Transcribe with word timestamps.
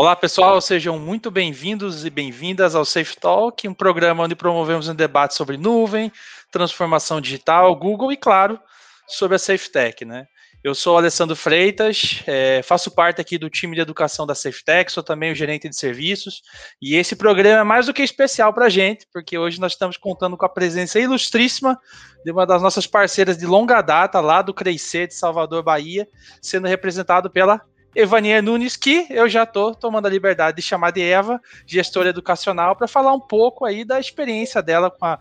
Olá, 0.00 0.16
pessoal, 0.16 0.58
sejam 0.62 0.98
muito 0.98 1.30
bem-vindos 1.30 2.06
e 2.06 2.08
bem-vindas 2.08 2.74
ao 2.74 2.86
Safe 2.86 3.14
Talk, 3.18 3.68
um 3.68 3.74
programa 3.74 4.24
onde 4.24 4.34
promovemos 4.34 4.88
um 4.88 4.94
debate 4.94 5.34
sobre 5.34 5.58
nuvem, 5.58 6.10
transformação 6.50 7.20
digital, 7.20 7.76
Google 7.76 8.10
e, 8.10 8.16
claro, 8.16 8.58
sobre 9.06 9.36
a 9.36 9.38
SafeTech, 9.38 10.06
né? 10.06 10.26
Eu 10.64 10.74
sou 10.74 10.96
Alessandro 10.96 11.36
Freitas, 11.36 12.22
é, 12.26 12.62
faço 12.62 12.90
parte 12.90 13.20
aqui 13.20 13.36
do 13.36 13.50
time 13.50 13.74
de 13.74 13.82
educação 13.82 14.26
da 14.26 14.34
SafeTech, 14.34 14.90
sou 14.90 15.02
também 15.02 15.32
o 15.32 15.34
gerente 15.34 15.68
de 15.68 15.76
serviços, 15.76 16.40
e 16.80 16.96
esse 16.96 17.14
programa 17.14 17.60
é 17.60 17.64
mais 17.64 17.84
do 17.84 17.92
que 17.92 18.02
especial 18.02 18.54
para 18.54 18.66
a 18.66 18.70
gente, 18.70 19.06
porque 19.12 19.36
hoje 19.36 19.60
nós 19.60 19.72
estamos 19.72 19.98
contando 19.98 20.34
com 20.34 20.46
a 20.46 20.50
presença 20.50 20.98
ilustríssima 20.98 21.78
de 22.24 22.32
uma 22.32 22.46
das 22.46 22.62
nossas 22.62 22.86
parceiras 22.86 23.36
de 23.36 23.44
longa 23.44 23.82
data, 23.82 24.18
lá 24.18 24.40
do 24.40 24.54
Crescer 24.54 25.08
de 25.08 25.14
Salvador, 25.14 25.62
Bahia, 25.62 26.08
sendo 26.40 26.66
representado 26.66 27.30
pela 27.30 27.60
Evania 27.94 28.40
Nunes, 28.40 28.76
que 28.76 29.06
eu 29.10 29.28
já 29.28 29.42
estou 29.42 29.74
tomando 29.74 30.06
a 30.06 30.10
liberdade 30.10 30.58
de 30.58 30.62
chamar 30.62 30.92
de 30.92 31.02
Eva, 31.02 31.40
gestora 31.66 32.10
educacional, 32.10 32.76
para 32.76 32.86
falar 32.86 33.12
um 33.12 33.20
pouco 33.20 33.64
aí 33.64 33.84
da 33.84 33.98
experiência 33.98 34.62
dela 34.62 34.90
com 34.90 35.04
a, 35.04 35.18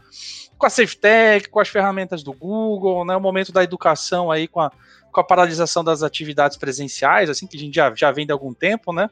com 0.58 0.66
a 0.66 0.70
SafeTech, 0.70 1.50
com 1.50 1.60
as 1.60 1.70
ferramentas 1.70 2.22
do 2.22 2.34
Google, 2.34 3.06
né, 3.06 3.16
o 3.16 3.22
momento 3.22 3.52
da 3.52 3.64
educação 3.64 4.30
aí 4.30 4.48
com 4.48 4.60
a, 4.60 4.72
com 5.12 5.20
a 5.20 5.24
paralisação 5.24 5.84
das 5.84 6.04
atividades 6.04 6.58
presenciais, 6.58 7.30
assim, 7.30 7.48
que 7.48 7.58
a 7.58 7.60
gente 7.60 7.74
já, 7.74 7.94
já 7.96 8.12
vem 8.12 8.26
de 8.26 8.32
algum 8.32 8.54
tempo, 8.54 8.94
né? 8.94 9.10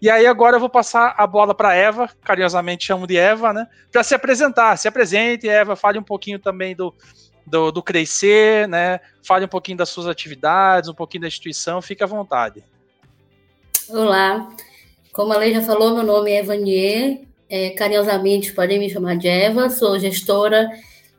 E 0.00 0.10
aí 0.10 0.26
agora 0.26 0.56
eu 0.56 0.60
vou 0.60 0.68
passar 0.68 1.14
a 1.16 1.26
bola 1.26 1.54
para 1.54 1.74
Eva, 1.74 2.10
carinhosamente 2.22 2.84
chamo 2.84 3.06
de 3.06 3.16
Eva, 3.16 3.52
né? 3.52 3.66
Para 3.90 4.02
se 4.02 4.14
apresentar. 4.14 4.76
Se 4.76 4.86
apresente, 4.86 5.48
Eva, 5.48 5.74
fale 5.74 5.98
um 5.98 6.02
pouquinho 6.02 6.38
também 6.38 6.76
do, 6.76 6.94
do, 7.46 7.72
do 7.72 7.82
crescer, 7.82 8.68
né? 8.68 9.00
Fale 9.22 9.46
um 9.46 9.48
pouquinho 9.48 9.78
das 9.78 9.88
suas 9.88 10.06
atividades, 10.06 10.90
um 10.90 10.94
pouquinho 10.94 11.22
da 11.22 11.28
instituição, 11.28 11.80
fique 11.80 12.04
à 12.04 12.06
vontade. 12.06 12.62
Olá, 13.92 14.48
como 15.12 15.32
a 15.32 15.36
lei 15.36 15.52
já 15.52 15.62
falou, 15.62 15.94
meu 15.94 16.04
nome 16.04 16.30
é 16.30 16.38
Evanier, 16.38 17.22
é, 17.48 17.70
carinhosamente 17.70 18.52
podem 18.52 18.78
me 18.78 18.88
chamar 18.88 19.16
de 19.16 19.26
Eva, 19.26 19.68
sou 19.68 19.98
gestora 19.98 20.70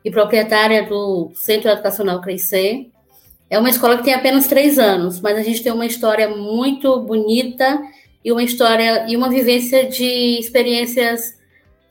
e 0.02 0.10
proprietária 0.10 0.82
do 0.82 1.30
Centro 1.34 1.70
Educacional 1.70 2.22
Crescer. 2.22 2.90
É 3.50 3.58
uma 3.58 3.68
escola 3.68 3.98
que 3.98 4.04
tem 4.04 4.14
apenas 4.14 4.46
três 4.46 4.78
anos, 4.78 5.20
mas 5.20 5.36
a 5.36 5.42
gente 5.42 5.62
tem 5.62 5.70
uma 5.70 5.84
história 5.84 6.28
muito 6.28 6.98
bonita 7.00 7.78
e 8.24 8.32
uma 8.32 8.42
história 8.42 9.04
e 9.06 9.16
uma 9.16 9.28
vivência 9.28 9.86
de 9.86 10.38
experiências 10.38 11.38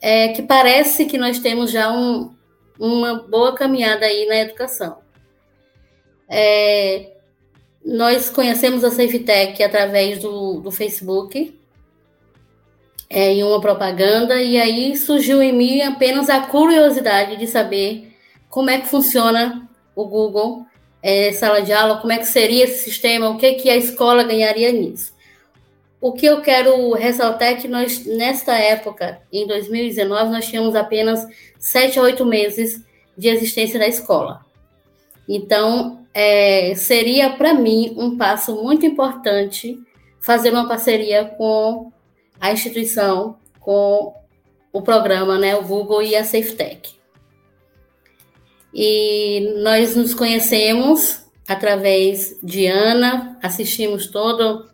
é, 0.00 0.28
que 0.28 0.42
parece 0.42 1.04
que 1.04 1.16
nós 1.16 1.38
temos 1.38 1.70
já 1.70 1.92
um, 1.92 2.34
uma 2.76 3.22
boa 3.22 3.54
caminhada 3.54 4.04
aí 4.04 4.26
na 4.26 4.36
educação. 4.38 4.98
É, 6.28 7.11
nós 7.84 8.30
conhecemos 8.30 8.84
a 8.84 8.90
SafeTech 8.90 9.62
através 9.62 10.20
do, 10.20 10.60
do 10.60 10.70
Facebook, 10.70 11.58
é, 13.10 13.32
em 13.32 13.44
uma 13.44 13.60
propaganda, 13.60 14.40
e 14.40 14.58
aí 14.58 14.96
surgiu 14.96 15.42
em 15.42 15.52
mim 15.52 15.82
apenas 15.82 16.30
a 16.30 16.40
curiosidade 16.40 17.36
de 17.36 17.46
saber 17.46 18.16
como 18.48 18.70
é 18.70 18.80
que 18.80 18.88
funciona 18.88 19.68
o 19.94 20.06
Google 20.06 20.64
é, 21.02 21.32
sala 21.32 21.60
de 21.60 21.72
aula, 21.72 22.00
como 22.00 22.12
é 22.12 22.18
que 22.18 22.26
seria 22.26 22.64
esse 22.64 22.84
sistema, 22.84 23.28
o 23.28 23.36
que, 23.36 23.54
que 23.54 23.68
a 23.68 23.76
escola 23.76 24.22
ganharia 24.22 24.70
nisso. 24.70 25.12
O 26.00 26.12
que 26.12 26.26
eu 26.26 26.40
quero 26.40 26.92
ressaltar 26.94 27.48
é 27.48 27.54
que 27.54 27.68
nós, 27.68 28.04
nesta 28.06 28.56
época, 28.56 29.20
em 29.32 29.46
2019, 29.46 30.30
nós 30.30 30.46
tínhamos 30.46 30.74
apenas 30.74 31.26
sete 31.58 31.98
a 31.98 32.02
oito 32.02 32.24
meses 32.24 32.82
de 33.16 33.28
existência 33.28 33.78
da 33.78 33.86
escola. 33.86 34.40
Então, 35.28 36.01
é, 36.14 36.74
seria 36.74 37.30
para 37.30 37.54
mim 37.54 37.94
um 37.96 38.16
passo 38.16 38.62
muito 38.62 38.84
importante 38.84 39.78
fazer 40.20 40.50
uma 40.50 40.68
parceria 40.68 41.24
com 41.24 41.90
a 42.40 42.52
instituição, 42.52 43.36
com 43.60 44.14
o 44.72 44.82
programa, 44.82 45.38
né, 45.38 45.54
o 45.56 45.62
Google 45.62 46.02
e 46.02 46.16
a 46.16 46.24
SafeTech. 46.24 46.94
E 48.74 49.54
nós 49.62 49.94
nos 49.94 50.14
conhecemos 50.14 51.26
através 51.46 52.38
de 52.42 52.66
Ana, 52.66 53.38
assistimos 53.42 54.06
todo 54.06 54.66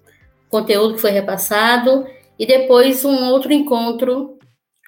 o 0.46 0.50
conteúdo 0.50 0.94
que 0.94 1.00
foi 1.00 1.10
repassado 1.10 2.06
e 2.38 2.46
depois 2.46 3.04
um 3.04 3.30
outro 3.30 3.52
encontro 3.52 4.38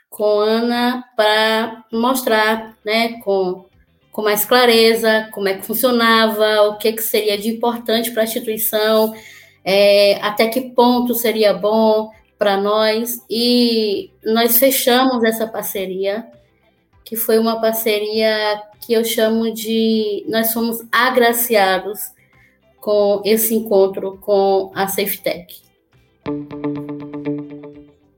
com 0.09 0.41
Ana 0.41 1.05
para 1.17 1.85
mostrar, 1.93 2.77
né, 2.85 3.19
com 3.21 3.65
com 4.13 4.23
mais 4.23 4.45
clareza 4.45 5.29
como 5.33 5.49
é 5.49 5.55
que 5.55 5.67
funcionava, 5.67 6.63
o 6.63 6.79
que, 6.79 6.93
que 6.93 7.03
seria 7.03 7.39
de 7.39 7.49
importante 7.49 8.11
para 8.11 8.23
a 8.23 8.25
instituição, 8.25 9.15
é, 9.65 10.19
até 10.23 10.49
que 10.49 10.61
ponto 10.71 11.15
seria 11.15 11.53
bom 11.53 12.11
para 12.39 12.57
nós. 12.57 13.19
E 13.29 14.11
nós 14.25 14.59
fechamos 14.59 15.23
essa 15.25 15.47
parceria, 15.47 16.27
que 17.05 17.17
foi 17.17 17.39
uma 17.39 17.61
parceria 17.61 18.63
que 18.81 18.93
eu 18.93 19.05
chamo 19.05 19.53
de. 19.53 20.25
Nós 20.29 20.53
fomos 20.53 20.79
agraciados 20.91 22.01
com 22.81 23.21
esse 23.25 23.55
encontro 23.55 24.19
com 24.19 24.73
a 24.75 24.89
SafeTech. 24.89 25.61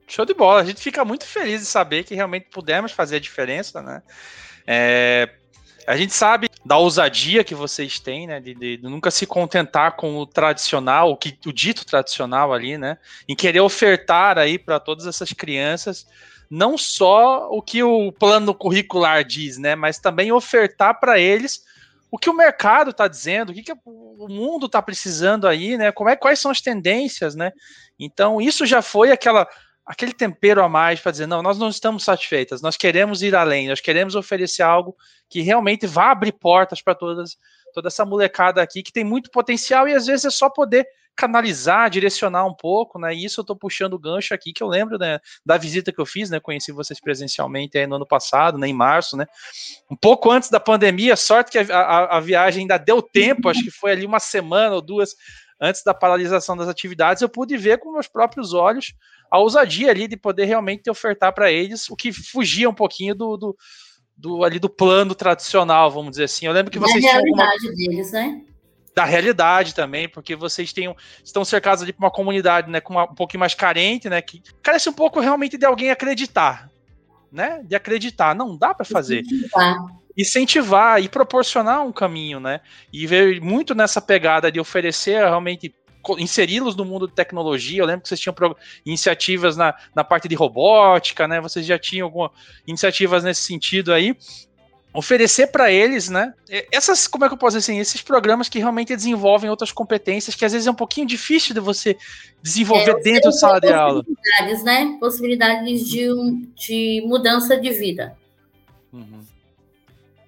Show 0.07 0.25
de 0.25 0.33
bola. 0.33 0.61
A 0.61 0.65
gente 0.65 0.81
fica 0.81 1.03
muito 1.03 1.25
feliz 1.25 1.61
de 1.61 1.67
saber 1.67 2.03
que 2.03 2.15
realmente 2.15 2.47
pudemos 2.49 2.91
fazer 2.91 3.17
a 3.17 3.19
diferença, 3.19 3.81
né? 3.81 4.01
É, 4.65 5.29
a 5.87 5.97
gente 5.97 6.13
sabe 6.13 6.49
da 6.65 6.77
ousadia 6.77 7.43
que 7.43 7.55
vocês 7.55 7.99
têm, 7.99 8.27
né? 8.27 8.39
De, 8.39 8.53
de, 8.53 8.79
nunca 8.81 9.11
se 9.11 9.25
contentar 9.25 9.95
com 9.95 10.17
o 10.17 10.25
tradicional, 10.25 11.11
o, 11.11 11.17
que, 11.17 11.37
o 11.45 11.53
dito 11.53 11.85
tradicional 11.85 12.53
ali, 12.53 12.77
né? 12.77 12.97
Em 13.27 13.35
querer 13.35 13.61
ofertar 13.61 14.37
aí 14.37 14.57
para 14.57 14.79
todas 14.79 15.05
essas 15.05 15.31
crianças 15.33 16.07
não 16.49 16.77
só 16.77 17.49
o 17.49 17.63
que 17.63 17.81
o 17.81 18.11
plano 18.11 18.53
curricular 18.53 19.23
diz, 19.23 19.57
né? 19.57 19.75
Mas 19.75 19.97
também 19.97 20.31
ofertar 20.31 20.99
para 20.99 21.17
eles 21.17 21.63
o 22.11 22.17
que 22.19 22.29
o 22.29 22.35
mercado 22.35 22.91
está 22.91 23.07
dizendo, 23.07 23.49
o 23.49 23.53
que, 23.55 23.63
que, 23.63 23.73
o 23.83 24.27
mundo 24.29 24.67
está 24.67 24.79
precisando 24.79 25.47
aí, 25.47 25.77
né? 25.77 25.91
Como 25.91 26.11
é, 26.11 26.15
quais 26.15 26.39
são 26.39 26.51
as 26.51 26.61
tendências, 26.61 27.33
né? 27.33 27.51
Então, 27.99 28.39
isso 28.39 28.67
já 28.67 28.83
foi 28.83 29.11
aquela 29.11 29.47
aquele 29.85 30.13
tempero 30.13 30.63
a 30.63 30.69
mais 30.69 30.99
para 30.99 31.11
dizer, 31.11 31.27
não, 31.27 31.41
nós 31.41 31.57
não 31.57 31.69
estamos 31.69 32.03
satisfeitas, 32.03 32.61
nós 32.61 32.77
queremos 32.77 33.21
ir 33.21 33.35
além, 33.35 33.67
nós 33.67 33.81
queremos 33.81 34.15
oferecer 34.15 34.63
algo 34.63 34.95
que 35.29 35.41
realmente 35.41 35.85
vá 35.85 36.11
abrir 36.11 36.33
portas 36.33 36.81
para 36.81 36.95
todas 36.95 37.37
toda 37.73 37.87
essa 37.87 38.05
molecada 38.05 38.61
aqui 38.61 38.83
que 38.83 38.93
tem 38.93 39.03
muito 39.03 39.31
potencial 39.31 39.87
e 39.87 39.93
às 39.93 40.05
vezes 40.05 40.25
é 40.25 40.29
só 40.29 40.47
poder 40.47 40.87
canalizar, 41.15 41.89
direcionar 41.89 42.45
um 42.45 42.53
pouco, 42.53 42.99
né? 42.99 43.13
E 43.13 43.25
isso 43.25 43.39
eu 43.39 43.43
estou 43.43 43.55
puxando 43.55 43.93
o 43.93 43.99
gancho 43.99 44.33
aqui 44.33 44.51
que 44.51 44.63
eu 44.63 44.67
lembro 44.67 44.97
né, 44.97 45.19
da 45.45 45.57
visita 45.57 45.91
que 45.91 46.01
eu 46.01 46.05
fiz, 46.05 46.29
né? 46.29 46.39
Conheci 46.39 46.71
vocês 46.71 46.99
presencialmente 46.99 47.77
aí 47.77 47.85
no 47.85 47.95
ano 47.95 48.07
passado, 48.07 48.57
né? 48.57 48.67
Em 48.67 48.73
março, 48.73 49.15
né? 49.15 49.25
Um 49.89 49.95
pouco 49.95 50.31
antes 50.31 50.49
da 50.49 50.59
pandemia, 50.59 51.15
sorte 51.15 51.51
que 51.51 51.71
a, 51.71 51.77
a, 51.77 52.17
a 52.17 52.19
viagem 52.19 52.61
ainda 52.61 52.77
deu 52.77 53.01
tempo, 53.01 53.49
acho 53.49 53.63
que 53.63 53.71
foi 53.71 53.91
ali 53.91 54.05
uma 54.05 54.19
semana 54.19 54.75
ou 54.75 54.81
duas 54.81 55.15
antes 55.63 55.81
da 55.81 55.93
paralisação 55.93 56.57
das 56.57 56.67
atividades, 56.67 57.21
eu 57.21 57.29
pude 57.29 57.55
ver 57.55 57.79
com 57.79 57.93
meus 57.93 58.07
próprios 58.07 58.53
olhos 58.53 58.93
a 59.31 59.39
ousadia 59.39 59.89
ali 59.89 60.09
de 60.09 60.17
poder 60.17 60.43
realmente 60.43 60.89
ofertar 60.89 61.33
para 61.33 61.49
eles 61.49 61.89
o 61.89 61.95
que 61.95 62.11
fugia 62.11 62.69
um 62.69 62.73
pouquinho 62.73 63.15
do, 63.15 63.37
do, 63.37 63.57
do, 64.15 64.43
ali 64.43 64.59
do 64.59 64.69
plano 64.69 65.15
tradicional, 65.15 65.89
vamos 65.89 66.11
dizer 66.11 66.25
assim. 66.25 66.45
Eu 66.45 66.51
lembro 66.51 66.69
que 66.69 66.77
vocês 66.77 67.01
da 67.01 67.11
realidade 67.11 67.67
alguma... 67.67 67.75
deles, 67.75 68.11
né? 68.11 68.41
Da 68.93 69.05
realidade 69.05 69.73
também, 69.73 70.09
porque 70.09 70.35
vocês 70.35 70.73
têm, 70.73 70.93
estão 71.23 71.45
cercados 71.45 71.81
ali 71.81 71.93
por 71.93 72.03
uma 72.03 72.11
comunidade, 72.11 72.69
né, 72.69 72.81
com 72.81 72.93
uma, 72.93 73.05
um 73.05 73.15
pouquinho 73.15 73.39
mais 73.39 73.53
carente, 73.53 74.09
né, 74.09 74.21
que 74.21 74.43
carece 74.61 74.89
um 74.89 74.93
pouco 74.93 75.19
realmente 75.21 75.57
de 75.57 75.65
alguém 75.65 75.89
acreditar, 75.89 76.69
né, 77.31 77.63
de 77.63 77.73
acreditar, 77.73 78.35
não 78.35 78.55
dá 78.55 78.73
para 78.73 78.85
fazer. 78.85 79.21
Incentivar. 79.21 80.02
Incentivar 80.15 81.01
e 81.01 81.09
proporcionar 81.09 81.85
um 81.85 81.91
caminho, 81.91 82.39
né, 82.39 82.61
e 82.91 83.07
ver 83.07 83.41
muito 83.41 83.73
nessa 83.73 83.99
pegada 83.99 84.51
de 84.51 84.59
oferecer 84.59 85.17
realmente 85.17 85.73
inseri-los 86.17 86.75
no 86.75 86.83
mundo 86.83 87.07
de 87.07 87.13
tecnologia. 87.13 87.81
Eu 87.81 87.85
lembro 87.85 88.01
que 88.01 88.09
vocês 88.09 88.19
tinham 88.19 88.35
iniciativas 88.85 89.55
na, 89.55 89.73
na 89.95 90.03
parte 90.03 90.27
de 90.27 90.35
robótica, 90.35 91.27
né? 91.27 91.39
Vocês 91.39 91.65
já 91.65 91.79
tinham 91.79 92.07
algumas 92.07 92.31
iniciativas 92.67 93.23
nesse 93.23 93.43
sentido 93.43 93.93
aí. 93.93 94.15
Oferecer 94.93 95.47
para 95.47 95.71
eles, 95.71 96.09
né? 96.09 96.33
Essas, 96.71 97.07
como 97.07 97.25
é 97.25 97.27
que 97.27 97.33
eu 97.33 97.37
posso 97.37 97.57
dizer 97.57 97.71
assim? 97.71 97.79
Esses 97.79 98.01
programas 98.01 98.47
que 98.47 98.59
realmente 98.59 98.95
desenvolvem 98.95 99.49
outras 99.49 99.71
competências 99.71 100.35
que 100.35 100.45
às 100.45 100.51
vezes 100.51 100.67
é 100.67 100.71
um 100.71 100.75
pouquinho 100.75 101.07
difícil 101.07 101.53
de 101.55 101.59
você 101.59 101.97
desenvolver 102.41 102.91
é, 102.91 103.01
dentro 103.01 103.31
da 103.31 103.31
sala 103.31 103.59
de 103.59 103.71
aula. 103.71 104.03
Possibilidades, 104.03 104.63
né? 104.63 104.97
Possibilidades 104.99 105.87
de, 105.87 106.07
de 106.55 107.03
mudança 107.07 107.57
de 107.57 107.71
vida. 107.71 108.15
Uhum. 108.91 109.21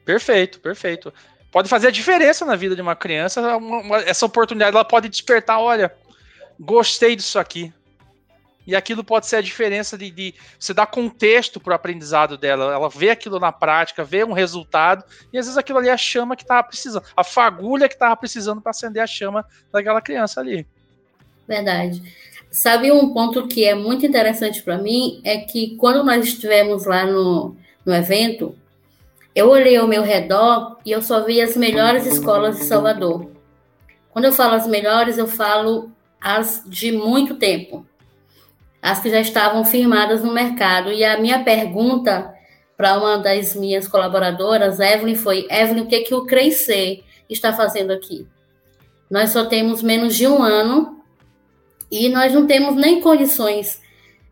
Perfeito, 0.06 0.60
perfeito 0.60 1.12
pode 1.56 1.70
fazer 1.70 1.88
a 1.88 1.92
diferença 1.92 2.44
na 2.44 2.58
vida 2.58 2.76
de 2.76 2.82
uma 2.82 2.98
criança. 2.98 3.40
Uma, 3.56 3.78
uma, 3.78 3.98
essa 4.00 4.26
oportunidade 4.26 4.76
ela 4.76 4.84
pode 4.84 5.08
despertar, 5.08 5.58
olha, 5.58 5.90
gostei 6.60 7.16
disso 7.16 7.40
aqui. 7.40 7.72
E 8.68 8.76
aquilo 8.76 9.06
pode 9.06 9.26
ser 9.26 9.38
a 9.38 9.42
diferença 9.42 9.98
de, 9.98 10.12
de 10.12 10.36
você 10.60 10.74
dar 10.74 10.86
contexto 10.88 11.58
para 11.58 11.72
o 11.72 11.76
aprendizado 11.76 12.38
dela. 12.38 12.74
Ela 12.74 12.90
vê 12.90 13.10
aquilo 13.10 13.40
na 13.40 13.54
prática, 13.54 14.04
vê 14.04 14.26
um 14.26 14.34
resultado, 14.34 15.06
e 15.32 15.38
às 15.38 15.46
vezes 15.46 15.58
aquilo 15.58 15.80
ali 15.80 15.88
é 15.88 15.94
a 15.94 15.98
chama 15.98 16.36
que 16.36 16.44
estava 16.44 16.68
precisando, 16.68 17.06
a 17.16 17.24
fagulha 17.24 17.88
que 17.88 17.96
estava 17.96 18.18
precisando 18.18 18.60
para 18.60 18.72
acender 18.72 19.02
a 19.02 19.08
chama 19.08 19.46
daquela 19.72 20.02
criança 20.02 20.42
ali. 20.42 20.68
Verdade. 21.48 22.04
Sabe 22.52 22.92
um 22.92 23.14
ponto 23.14 23.48
que 23.48 23.64
é 23.64 23.74
muito 23.74 24.06
interessante 24.06 24.62
para 24.62 24.78
mim 24.78 25.22
é 25.24 25.38
que 25.38 25.78
quando 25.78 26.04
nós 26.04 26.26
estivemos 26.26 26.86
lá 26.86 27.06
no, 27.06 27.56
no 27.86 27.96
evento, 27.96 28.58
eu 29.36 29.50
olhei 29.50 29.76
ao 29.76 29.88
meu 29.88 30.02
redor 30.02 30.78
e 30.86 30.92
eu 30.92 31.02
só 31.02 31.26
vi 31.26 31.42
as 31.42 31.58
melhores 31.58 32.06
escolas 32.06 32.58
de 32.58 32.64
Salvador. 32.64 33.30
Quando 34.12 34.26
eu 34.26 34.32
falo 34.32 34.54
as 34.54 34.66
melhores, 34.66 35.18
eu 35.18 35.28
falo 35.28 35.92
as 36.22 36.64
de 36.66 36.94
muito 36.94 37.36
tempo, 37.36 37.86
as 38.82 39.02
que 39.02 39.10
já 39.10 39.20
estavam 39.20 39.66
firmadas 39.66 40.24
no 40.24 40.34
mercado. 40.34 40.90
E 40.90 41.04
a 41.04 41.20
minha 41.20 41.44
pergunta 41.44 42.34
para 42.78 42.98
uma 42.98 43.18
das 43.18 43.54
minhas 43.56 43.90
colaboradoras, 43.90 44.80
Evelyn, 44.80 45.16
foi: 45.16 45.46
Evelyn, 45.52 45.82
o 45.82 45.88
que, 45.88 46.00
que 46.02 46.16
o 46.16 46.26
Crescer 46.26 47.04
está 47.30 47.52
fazendo 47.52 47.92
aqui? 47.92 48.26
Nós 49.12 49.32
só 49.32 49.46
temos 49.46 49.84
menos 49.84 50.16
de 50.16 50.26
um 50.26 50.42
ano 50.42 51.04
e 51.92 52.08
nós 52.08 52.34
não 52.34 52.48
temos 52.48 52.76
nem 52.76 53.02
condições 53.02 53.82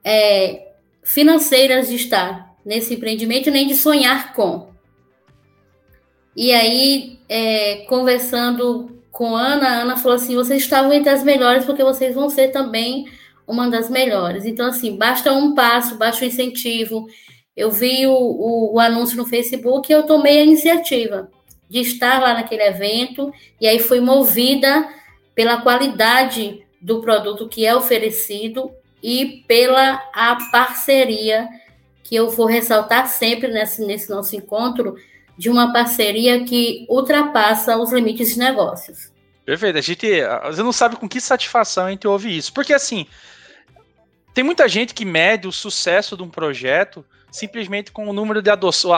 é, 0.01 0.71
financeiras 1.03 1.89
de 1.89 1.95
estar 1.95 2.55
nesse 2.65 2.94
empreendimento, 2.94 3.51
nem 3.51 3.67
de 3.67 3.75
sonhar 3.75 4.33
com. 4.33 4.72
E 6.35 6.51
aí, 6.51 7.19
é, 7.30 7.85
conversando 7.88 9.01
com 9.12 9.35
Ana, 9.35 9.68
a 9.68 9.81
Ana 9.81 9.97
falou 9.97 10.15
assim: 10.15 10.35
vocês 10.35 10.63
estavam 10.63 10.91
entre 10.94 11.09
as 11.09 11.24
melhores, 11.24 11.65
porque 11.65 11.83
vocês 11.83 12.15
vão 12.15 12.30
ser 12.30 12.50
também 12.50 13.07
uma 13.47 13.69
das 13.69 13.89
melhores. 13.89 14.45
Então, 14.45 14.68
assim, 14.68 14.97
basta 14.97 15.31
um 15.31 15.53
passo, 15.53 15.97
basta 15.97 16.24
um 16.24 16.27
incentivo. 16.27 17.07
Eu 17.56 17.69
vi 17.69 18.07
o, 18.07 18.13
o, 18.13 18.74
o 18.75 18.80
anúncio 18.80 19.18
no 19.18 19.25
Facebook 19.25 19.91
e 19.91 19.95
eu 19.95 20.03
tomei 20.03 20.39
a 20.39 20.44
iniciativa 20.44 21.30
de 21.69 21.80
estar 21.80 22.21
lá 22.21 22.33
naquele 22.33 22.63
evento, 22.63 23.33
e 23.59 23.68
aí 23.68 23.79
fui 23.79 24.00
movida 24.00 24.88
pela 25.33 25.62
qualidade 25.62 26.63
do 26.79 27.01
produto 27.01 27.50
que 27.50 27.65
é 27.65 27.75
oferecido 27.75 28.71
e 29.01 29.44
pela 29.47 29.95
a 30.13 30.38
parceria 30.51 31.47
que 32.03 32.15
eu 32.15 32.29
vou 32.29 32.45
ressaltar 32.45 33.07
sempre 33.07 33.51
nesse, 33.51 33.83
nesse 33.83 34.09
nosso 34.09 34.36
encontro, 34.36 34.95
de 35.38 35.50
uma 35.50 35.74
parceria 35.74 36.44
que 36.44 36.85
ultrapassa 36.89 37.77
os 37.77 37.91
limites 37.91 38.33
de 38.33 38.39
negócios. 38.39 39.12
Perfeito. 39.45 39.77
A 39.77 39.81
gente, 39.81 40.07
você 40.45 40.63
não 40.63 40.71
sabe 40.71 40.95
com 40.95 41.07
que 41.07 41.19
satisfação 41.19 41.88
a 41.88 41.91
gente 41.91 42.07
ouve 42.07 42.35
isso. 42.35 42.53
Porque, 42.53 42.74
assim, 42.74 43.07
tem 44.33 44.44
muita 44.44 44.68
gente 44.68 44.94
que 44.94 45.06
mede 45.06 45.47
o 45.47 45.51
sucesso 45.51 46.15
de 46.15 46.24
um 46.24 46.30
projeto 46.30 47.06
simplesmente 47.31 47.91
com 47.91 48.07
o 48.07 48.13
número 48.13 48.41
de 48.41 48.50
adoção. 48.50 48.91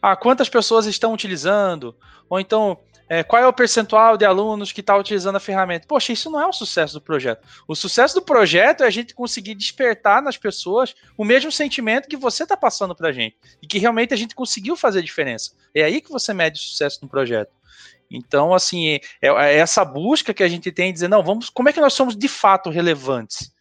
Ah, 0.00 0.14
quantas 0.14 0.48
pessoas 0.48 0.86
estão 0.86 1.12
utilizando? 1.12 1.96
Ou 2.28 2.38
então, 2.38 2.78
é, 3.08 3.22
qual 3.22 3.42
é 3.42 3.46
o 3.46 3.52
percentual 3.52 4.16
de 4.16 4.24
alunos 4.24 4.70
que 4.70 4.80
está 4.80 4.96
utilizando 4.96 5.36
a 5.36 5.40
ferramenta? 5.40 5.86
Poxa, 5.86 6.12
isso 6.12 6.30
não 6.30 6.40
é 6.40 6.46
o 6.46 6.52
sucesso 6.52 6.94
do 6.94 7.00
projeto. 7.00 7.46
O 7.66 7.74
sucesso 7.74 8.14
do 8.14 8.22
projeto 8.22 8.82
é 8.82 8.86
a 8.86 8.90
gente 8.90 9.14
conseguir 9.14 9.54
despertar 9.54 10.22
nas 10.22 10.36
pessoas 10.36 10.94
o 11.16 11.24
mesmo 11.24 11.50
sentimento 11.50 12.08
que 12.08 12.16
você 12.16 12.42
está 12.42 12.56
passando 12.56 12.94
para 12.94 13.08
a 13.08 13.12
gente. 13.12 13.36
E 13.62 13.66
que 13.66 13.78
realmente 13.78 14.12
a 14.12 14.16
gente 14.16 14.34
conseguiu 14.34 14.76
fazer 14.76 15.02
diferença. 15.02 15.52
É 15.74 15.82
aí 15.82 16.00
que 16.00 16.10
você 16.10 16.34
mede 16.34 16.58
o 16.58 16.62
sucesso 16.62 17.00
do 17.00 17.08
projeto. 17.08 17.50
Então, 18.10 18.54
assim, 18.54 18.94
é, 18.94 19.00
é 19.22 19.56
essa 19.56 19.84
busca 19.84 20.32
que 20.34 20.42
a 20.42 20.48
gente 20.48 20.70
tem 20.72 20.88
de 20.88 20.94
dizer, 20.94 21.08
não, 21.08 21.22
vamos, 21.22 21.50
como 21.50 21.68
é 21.68 21.72
que 21.72 21.80
nós 21.80 21.92
somos 21.92 22.16
de 22.16 22.28
fato 22.28 22.70
relevantes? 22.70 23.52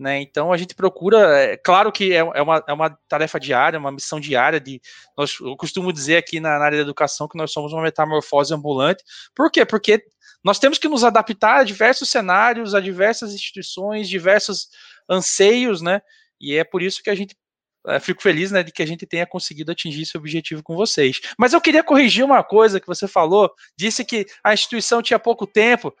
Né? 0.00 0.22
Então 0.22 0.50
a 0.50 0.56
gente 0.56 0.74
procura, 0.74 1.18
é, 1.38 1.58
claro 1.58 1.92
que 1.92 2.14
é, 2.14 2.16
é, 2.16 2.40
uma, 2.42 2.64
é 2.66 2.72
uma 2.72 2.88
tarefa 3.06 3.38
diária, 3.38 3.78
uma 3.78 3.92
missão 3.92 4.18
diária 4.18 4.58
de. 4.58 4.80
Nós, 5.14 5.36
eu 5.38 5.54
costumo 5.58 5.92
dizer 5.92 6.16
aqui 6.16 6.40
na, 6.40 6.58
na, 6.58 6.64
área 6.64 6.78
da 6.78 6.84
educação 6.84 7.28
que 7.28 7.36
nós 7.36 7.52
somos 7.52 7.70
uma 7.74 7.82
metamorfose 7.82 8.54
ambulante. 8.54 9.04
Por 9.36 9.50
quê? 9.50 9.62
Porque 9.66 10.02
nós 10.42 10.58
temos 10.58 10.78
que 10.78 10.88
nos 10.88 11.04
adaptar 11.04 11.58
a 11.58 11.64
diversos 11.64 12.08
cenários, 12.08 12.74
a 12.74 12.80
diversas 12.80 13.34
instituições, 13.34 14.08
diversos 14.08 14.68
anseios, 15.06 15.82
né? 15.82 16.00
E 16.40 16.56
é 16.56 16.64
por 16.64 16.80
isso 16.80 17.02
que 17.02 17.10
a 17.10 17.14
gente 17.14 17.36
é, 17.86 18.00
fico 18.00 18.22
feliz 18.22 18.50
né, 18.50 18.62
de 18.62 18.72
que 18.72 18.82
a 18.82 18.86
gente 18.86 19.04
tenha 19.04 19.26
conseguido 19.26 19.70
atingir 19.70 20.02
esse 20.02 20.16
objetivo 20.16 20.62
com 20.62 20.74
vocês. 20.74 21.20
Mas 21.38 21.52
eu 21.52 21.60
queria 21.60 21.84
corrigir 21.84 22.24
uma 22.24 22.42
coisa 22.42 22.80
que 22.80 22.86
você 22.86 23.06
falou, 23.06 23.52
disse 23.76 24.02
que 24.02 24.24
a 24.42 24.54
instituição 24.54 25.02
tinha 25.02 25.18
pouco 25.18 25.46
tempo 25.46 25.94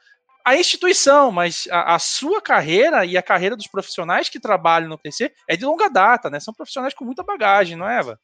a 0.44 0.56
instituição, 0.56 1.30
mas 1.30 1.68
a, 1.70 1.94
a, 1.94 1.98
sua 1.98 2.40
carreira 2.40 3.04
e 3.04 3.16
a 3.16 3.22
carreira 3.22 3.56
dos 3.56 3.66
profissionais 3.66 4.28
que 4.28 4.40
trabalham 4.40 4.88
no 4.88 4.98
PC 4.98 5.32
é 5.48 5.56
de 5.56 5.64
longa 5.64 5.88
data, 5.88 6.30
né? 6.30 6.40
São 6.40 6.54
profissionais 6.54 6.94
com 6.94 7.04
muita 7.04 7.22
bagagem, 7.22 7.76
não 7.76 7.88
é, 7.88 7.98
Eva? 7.98 8.20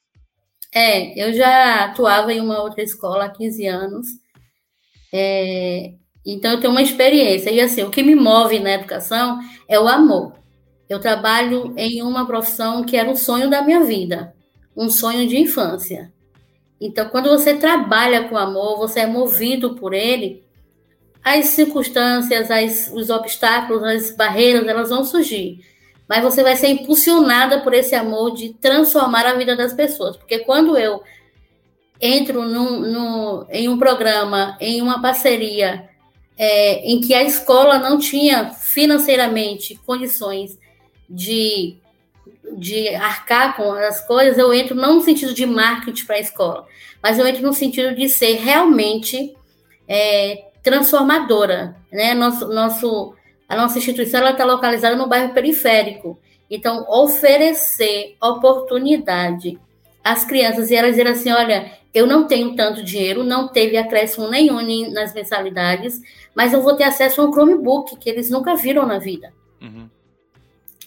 É, 0.75 1.23
eu 1.23 1.33
já 1.33 1.85
atuava 1.85 2.33
em 2.33 2.41
uma 2.41 2.61
outra 2.63 2.83
escola 2.83 3.27
há 3.27 3.31
15 3.31 3.67
anos, 3.67 4.07
é, 5.13 5.95
então 6.25 6.53
eu 6.53 6.61
tenho 6.61 6.73
uma 6.73 6.83
experiência. 6.83 7.51
E 7.51 7.61
assim, 7.61 7.83
o 7.83 7.91
que 7.91 8.03
me 8.03 8.15
move 8.15 8.59
na 8.59 8.73
educação 8.73 9.39
é 9.69 9.79
o 9.79 9.89
amor. 9.89 10.35
Eu 10.89 11.01
trabalho 11.01 11.75
em 11.77 12.03
uma 12.03 12.27
profissão 12.27 12.85
que 12.85 12.97
era 12.97 13.09
um 13.09 13.17
sonho 13.17 13.51
da 13.51 13.63
minha 13.63 13.83
vida, 13.85 14.35
um 14.77 14.89
sonho 14.89 15.27
de 15.29 15.39
infância. 15.39 16.13
Então, 16.81 17.09
quando 17.09 17.29
você 17.29 17.55
trabalha 17.55 18.29
com 18.29 18.37
amor, 18.37 18.77
você 18.79 19.01
é 19.01 19.07
movido 19.07 19.75
por 19.75 19.95
ele, 19.95 20.46
as 21.25 21.47
circunstâncias, 21.47 22.51
as, 22.51 22.91
os 22.93 23.11
obstáculos, 23.11 23.83
as 23.83 24.11
barreiras, 24.15 24.67
elas 24.67 24.91
vão 24.91 25.05
surgir. 25.05 25.61
Mas 26.09 26.23
você 26.23 26.43
vai 26.43 26.57
ser 26.57 26.69
impulsionada 26.69 27.61
por 27.61 27.75
esse 27.75 27.95
amor 27.95 28.35
de 28.35 28.55
transformar 28.55 29.27
a 29.27 29.35
vida 29.35 29.57
das 29.57 29.73
pessoas. 29.73 30.17
Porque 30.17 30.41
quando 30.41 30.79
eu 30.79 31.03
entro 32.01 32.43
num, 32.43 32.81
num, 32.81 33.47
em 33.51 33.69
um 33.69 33.79
programa, 33.79 34.57
em 34.61 34.81
uma 34.81 35.03
parceria, 35.03 35.89
é, 36.39 36.91
em 36.91 37.01
que 37.01 37.15
a 37.15 37.23
escola 37.23 37.79
não 37.79 37.99
tinha 37.99 38.51
financeiramente 38.51 39.79
condições 39.87 40.59
de, 41.09 41.77
de 42.59 42.89
arcar 42.95 43.57
com 43.57 43.73
as 43.73 44.07
coisas, 44.07 44.37
eu 44.37 44.53
entro 44.53 44.75
não 44.75 44.97
no 44.97 45.01
sentido 45.01 45.33
de 45.33 45.47
marketing 45.47 46.05
para 46.05 46.17
a 46.17 46.21
escola, 46.21 46.67
mas 47.03 47.19
eu 47.19 47.27
entro 47.27 47.43
no 47.43 47.53
sentido 47.53 47.95
de 47.95 48.09
ser 48.09 48.37
realmente 48.37 49.35
é, 49.89 50.45
transformadora, 50.67 51.77
né? 51.93 52.13
Nosso, 52.13 52.49
nosso, 52.49 53.15
a 53.49 53.55
nossa 53.55 53.79
instituição 53.79 54.29
está 54.29 54.45
localizada 54.45 54.97
no 54.97 55.09
bairro 55.09 55.33
periférico. 55.33 56.19
Então, 56.51 56.85
oferecer 56.89 58.17
oportunidade 58.21 59.61
às 60.03 60.25
crianças 60.25 60.69
e 60.69 60.75
elas 60.75 60.91
dizer 60.91 61.07
assim: 61.07 61.31
olha, 61.31 61.71
eu 61.95 62.05
não 62.05 62.27
tenho 62.27 62.57
tanto 62.57 62.83
dinheiro, 62.83 63.23
não 63.23 63.47
teve 63.47 63.77
acréscimo 63.77 64.29
nenhum 64.29 64.61
nas 64.93 65.15
mensalidades, 65.15 66.01
mas 66.35 66.53
eu 66.53 66.61
vou 66.61 66.75
ter 66.75 66.83
acesso 66.85 67.21
a 67.21 67.25
um 67.25 67.33
Chromebook 67.33 67.97
que 67.97 68.11
eles 68.11 68.29
nunca 68.29 68.57
viram 68.57 68.85
na 68.85 68.99
vida. 68.99 69.33
Uhum. 69.63 69.89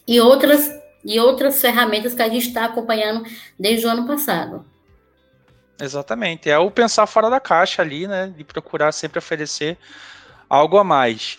E 0.05 0.19
outras 0.19 0.69
e 1.05 1.17
outras 1.21 1.61
ferramentas 1.61 2.13
que 2.13 2.21
a 2.21 2.27
gente 2.27 2.47
está 2.47 2.65
acompanhando 2.65 3.23
desde 3.57 3.87
o 3.87 3.89
ano 3.89 4.05
passado. 4.05 4.65
Exatamente. 5.79 6.49
É 6.49 6.57
o 6.57 6.69
pensar 6.69 7.07
fora 7.07 7.29
da 7.29 7.39
caixa 7.39 7.81
ali, 7.81 8.07
né? 8.07 8.33
De 8.35 8.43
procurar 8.43 8.91
sempre 8.91 9.19
oferecer 9.19 9.77
algo 10.49 10.77
a 10.77 10.83
mais. 10.83 11.37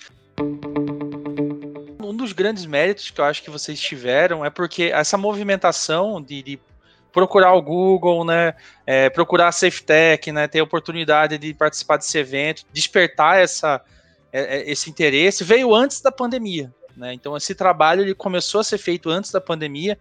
Um 2.02 2.16
dos 2.16 2.32
grandes 2.32 2.64
méritos 2.64 3.10
que 3.10 3.20
eu 3.20 3.24
acho 3.24 3.42
que 3.42 3.50
vocês 3.50 3.78
tiveram 3.78 4.44
é 4.44 4.50
porque 4.50 4.84
essa 4.84 5.16
movimentação 5.18 6.20
de, 6.22 6.42
de 6.42 6.60
procurar 7.12 7.52
o 7.54 7.62
Google, 7.62 8.24
né? 8.24 8.54
É, 8.86 9.10
procurar 9.10 9.48
a 9.48 9.52
SafeTech, 9.52 10.32
né? 10.32 10.48
Ter 10.48 10.60
a 10.60 10.64
oportunidade 10.64 11.36
de 11.36 11.52
participar 11.52 11.98
desse 11.98 12.16
evento, 12.16 12.64
despertar 12.72 13.38
essa, 13.38 13.82
é, 14.32 14.58
é, 14.58 14.70
esse 14.70 14.88
interesse, 14.88 15.44
veio 15.44 15.74
antes 15.74 16.00
da 16.00 16.10
pandemia. 16.10 16.72
Né? 16.96 17.14
Então 17.14 17.36
esse 17.36 17.54
trabalho 17.54 18.02
ele 18.02 18.14
começou 18.14 18.60
a 18.60 18.64
ser 18.64 18.78
feito 18.78 19.08
antes 19.08 19.30
da 19.30 19.40
pandemia, 19.40 19.98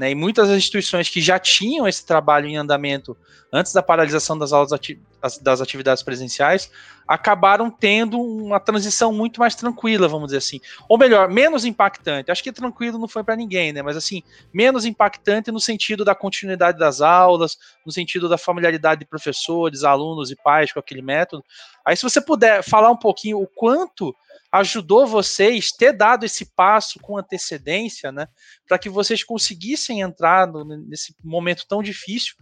né? 0.00 0.10
E 0.10 0.14
muitas 0.14 0.48
instituições 0.48 1.10
que 1.10 1.20
já 1.20 1.38
tinham 1.38 1.86
esse 1.86 2.06
trabalho 2.06 2.46
em 2.46 2.56
andamento 2.56 3.14
antes 3.52 3.70
da 3.70 3.82
paralisação 3.82 4.38
das 4.38 4.50
aulas 4.50 4.72
ati 4.72 4.98
das 5.42 5.60
atividades 5.60 6.02
presenciais 6.02 6.70
acabaram 7.06 7.70
tendo 7.70 8.18
uma 8.18 8.58
transição 8.58 9.12
muito 9.12 9.38
mais 9.38 9.54
tranquila, 9.54 10.08
vamos 10.08 10.28
dizer 10.28 10.38
assim, 10.38 10.58
ou 10.88 10.96
melhor, 10.96 11.28
menos 11.28 11.66
impactante. 11.66 12.30
Acho 12.30 12.42
que 12.42 12.50
tranquilo 12.50 12.98
não 12.98 13.06
foi 13.06 13.22
para 13.22 13.36
ninguém, 13.36 13.70
né? 13.70 13.82
Mas 13.82 13.98
assim, 13.98 14.22
menos 14.54 14.86
impactante 14.86 15.52
no 15.52 15.60
sentido 15.60 16.02
da 16.02 16.14
continuidade 16.14 16.78
das 16.78 17.02
aulas, 17.02 17.58
no 17.84 17.92
sentido 17.92 18.30
da 18.30 18.38
familiaridade 18.38 19.00
de 19.00 19.06
professores, 19.06 19.84
alunos 19.84 20.30
e 20.30 20.36
pais 20.36 20.72
com 20.72 20.80
aquele 20.80 21.02
método. 21.02 21.44
Aí 21.84 21.94
se 21.94 22.02
você 22.02 22.22
puder 22.22 22.62
falar 22.62 22.90
um 22.90 22.96
pouquinho 22.96 23.38
o 23.38 23.46
quanto 23.46 24.14
ajudou 24.52 25.06
vocês 25.06 25.70
ter 25.70 25.92
dado 25.92 26.24
esse 26.24 26.46
passo 26.54 26.98
com 27.00 27.16
antecedência, 27.16 28.10
né, 28.10 28.26
para 28.66 28.78
que 28.78 28.88
vocês 28.88 29.22
conseguissem 29.22 29.89
entrar 29.98 30.46
no, 30.46 30.64
nesse 30.64 31.14
momento 31.24 31.66
tão 31.66 31.82
difícil 31.82 32.34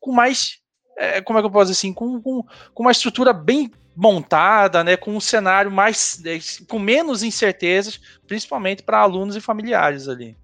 com 0.00 0.12
mais, 0.12 0.60
é, 0.96 1.20
como 1.20 1.38
é 1.38 1.42
que 1.42 1.46
eu 1.46 1.50
posso 1.50 1.70
dizer 1.70 1.78
assim, 1.78 1.92
com, 1.92 2.20
com, 2.22 2.42
com 2.72 2.82
uma 2.82 2.92
estrutura 2.92 3.32
bem 3.32 3.70
montada, 3.96 4.82
né, 4.82 4.96
com 4.96 5.14
um 5.16 5.20
cenário 5.20 5.70
mais, 5.70 6.20
é, 6.24 6.38
com 6.68 6.78
menos 6.78 7.22
incertezas, 7.22 8.00
principalmente 8.26 8.82
para 8.82 8.98
alunos 8.98 9.36
e 9.36 9.40
familiares 9.40 10.08
ali. 10.08 10.36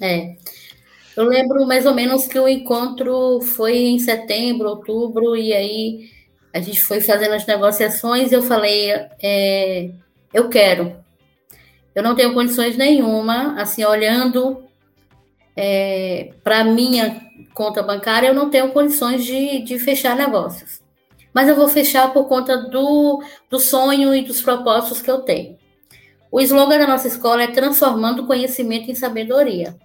É. 0.00 0.36
Eu 1.16 1.24
lembro 1.24 1.66
mais 1.66 1.84
ou 1.86 1.94
menos 1.94 2.26
que 2.26 2.38
o 2.38 2.48
encontro 2.48 3.40
foi 3.40 3.76
em 3.76 3.98
setembro, 3.98 4.68
outubro, 4.68 5.36
e 5.36 5.52
aí 5.52 6.10
a 6.52 6.60
gente 6.60 6.80
foi 6.82 7.00
fazendo 7.00 7.34
as 7.34 7.46
negociações. 7.46 8.32
Eu 8.32 8.42
falei, 8.42 8.90
é, 9.22 9.90
eu 10.32 10.48
quero. 10.48 10.96
eu 11.94 12.02
não 12.02 12.14
tenho 12.14 12.32
condições 12.32 12.76
nenhuma, 12.76 13.60
assim, 13.60 13.84
olhando 13.84 14.64
é, 15.56 16.32
para 16.42 16.64
minha 16.64 17.20
conta 17.54 17.82
bancária, 17.82 18.28
eu 18.28 18.34
não 18.34 18.50
tenho 18.50 18.72
condições 18.72 19.24
de, 19.24 19.62
de 19.62 19.78
fechar 19.78 20.16
negócios. 20.16 20.80
Mas 21.32 21.48
eu 21.48 21.56
vou 21.56 21.68
fechar 21.68 22.12
por 22.12 22.26
conta 22.26 22.56
do, 22.56 23.22
do 23.48 23.58
sonho 23.58 24.14
e 24.14 24.22
dos 24.22 24.42
propósitos 24.42 25.00
que 25.00 25.10
eu 25.10 25.20
tenho. 25.20 25.56
O 26.30 26.40
slogan 26.40 26.78
da 26.78 26.86
nossa 26.86 27.08
escola 27.08 27.42
é 27.42 27.46
transformando 27.46 28.26
conhecimento 28.26 28.90
em 28.90 28.94
sabedoria. 28.94 29.76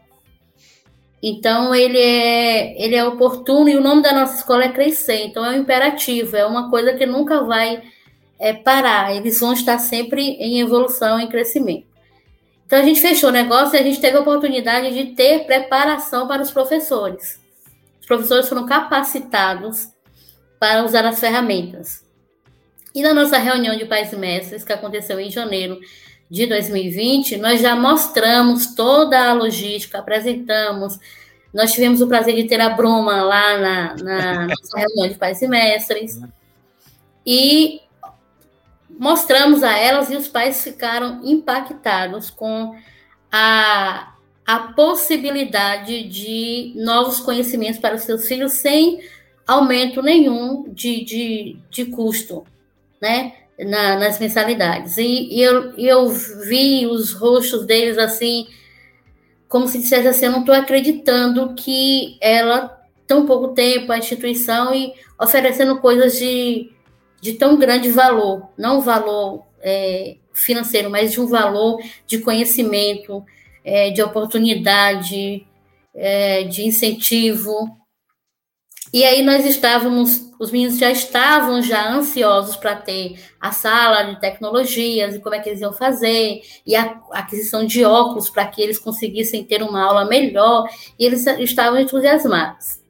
Então 1.21 1.73
ele 1.73 1.97
é 1.97 2.81
ele 2.81 2.95
é 2.95 3.03
oportuno 3.03 3.67
e 3.67 3.75
o 3.75 3.81
nome 3.81 4.01
da 4.01 4.13
nossa 4.13 4.35
escola 4.37 4.65
é 4.65 4.71
crescer. 4.71 5.25
Então 5.25 5.45
é 5.45 5.51
um 5.51 5.61
imperativo, 5.61 6.35
é 6.35 6.45
uma 6.45 6.69
coisa 6.69 6.93
que 6.93 7.05
nunca 7.05 7.43
vai 7.43 7.81
é, 8.39 8.53
parar. 8.53 9.15
Eles 9.15 9.39
vão 9.39 9.53
estar 9.53 9.79
sempre 9.79 10.21
em 10.21 10.59
evolução, 10.59 11.19
em 11.19 11.27
crescimento. 11.27 11.86
Então 12.67 12.79
a 12.79 12.83
gente 12.83 12.99
fechou 12.99 13.29
o 13.29 13.31
negócio 13.33 13.75
e 13.75 13.79
a 13.79 13.83
gente 13.83 14.01
teve 14.01 14.17
a 14.17 14.19
oportunidade 14.19 14.93
de 14.93 15.15
ter 15.15 15.45
preparação 15.45 16.27
para 16.27 16.41
os 16.41 16.51
professores. 16.51 17.39
Os 18.01 18.05
professores 18.05 18.49
foram 18.49 18.65
capacitados 18.65 19.87
para 20.59 20.83
usar 20.83 21.05
as 21.05 21.17
ferramentas. 21.17 22.03
E 22.93 23.01
na 23.01 23.13
nossa 23.13 23.37
reunião 23.37 23.77
de 23.77 23.85
pais 23.85 24.11
e 24.11 24.17
mestres, 24.17 24.65
que 24.65 24.73
aconteceu 24.73 25.17
em 25.17 25.31
janeiro 25.31 25.79
de 26.29 26.45
2020, 26.45 27.37
nós 27.37 27.61
já 27.61 27.73
mostramos 27.73 28.75
toda 28.75 29.29
a 29.29 29.33
logística, 29.33 29.99
apresentamos. 29.99 30.99
Nós 31.53 31.71
tivemos 31.71 32.01
o 32.01 32.07
prazer 32.07 32.35
de 32.35 32.49
ter 32.49 32.59
a 32.59 32.69
Bruma 32.69 33.21
lá 33.21 33.57
na, 33.57 33.95
na 33.95 34.47
nossa 34.47 34.77
reunião 34.77 35.07
de 35.07 35.15
pais 35.15 35.41
e 35.41 35.47
mestres. 35.47 36.19
E 37.25 37.79
mostramos 38.97 39.63
a 39.63 39.77
elas 39.77 40.09
e 40.09 40.15
os 40.15 40.27
pais 40.27 40.63
ficaram 40.63 41.21
impactados 41.23 42.29
com 42.29 42.75
a, 43.31 44.13
a 44.45 44.59
possibilidade 44.73 46.03
de 46.03 46.73
novos 46.75 47.19
conhecimentos 47.19 47.79
para 47.79 47.95
os 47.95 48.01
seus 48.01 48.27
filhos 48.27 48.53
sem 48.53 48.99
aumento 49.45 50.01
nenhum 50.01 50.65
de, 50.73 51.03
de, 51.03 51.57
de 51.69 51.85
custo, 51.85 52.45
né? 53.01 53.33
Na, 53.59 53.97
nas 53.97 54.19
mensalidades. 54.19 54.97
E, 54.97 55.33
e 55.33 55.41
eu, 55.41 55.75
eu 55.77 56.09
vi 56.09 56.85
os 56.85 57.11
rostos 57.13 57.65
deles 57.65 57.97
assim, 57.97 58.45
como 59.47 59.67
se 59.67 59.79
dissesse 59.79 60.07
assim: 60.07 60.25
eu 60.25 60.31
não 60.31 60.41
estou 60.41 60.53
acreditando 60.53 61.55
que 61.55 62.17
ela, 62.21 62.79
tão 63.07 63.25
pouco 63.25 63.55
tempo, 63.55 63.91
a 63.91 63.97
instituição, 63.97 64.75
e 64.75 64.93
oferecendo 65.19 65.79
coisas 65.79 66.19
de 66.19 66.69
de 67.21 67.33
tão 67.33 67.57
grande 67.57 67.89
valor, 67.89 68.49
não 68.57 68.81
valor 68.81 69.43
é, 69.61 70.17
financeiro, 70.33 70.89
mas 70.89 71.11
de 71.11 71.19
um 71.19 71.27
valor 71.27 71.81
de 72.05 72.19
conhecimento, 72.19 73.23
é, 73.63 73.89
de 73.89 74.01
oportunidade, 74.01 75.45
é, 75.93 76.43
de 76.43 76.65
incentivo. 76.65 77.75
E 78.93 79.03
aí 79.03 79.21
nós 79.21 79.45
estávamos, 79.45 80.31
os 80.39 80.51
meninos 80.51 80.77
já 80.77 80.89
estavam 80.89 81.61
já 81.61 81.91
ansiosos 81.91 82.55
para 82.55 82.75
ter 82.75 83.19
a 83.39 83.51
sala 83.51 84.03
de 84.03 84.19
tecnologias 84.21 85.15
e 85.15 85.19
como 85.19 85.35
é 85.35 85.39
que 85.39 85.49
eles 85.49 85.59
iam 85.59 85.73
fazer, 85.73 86.41
e 86.65 86.75
a 86.75 87.01
aquisição 87.11 87.65
de 87.65 87.83
óculos 87.83 88.29
para 88.29 88.47
que 88.47 88.61
eles 88.61 88.79
conseguissem 88.79 89.43
ter 89.43 89.61
uma 89.61 89.83
aula 89.83 90.05
melhor, 90.05 90.69
e 90.97 91.05
eles 91.05 91.25
estavam 91.27 91.79
entusiasmados. 91.79 92.86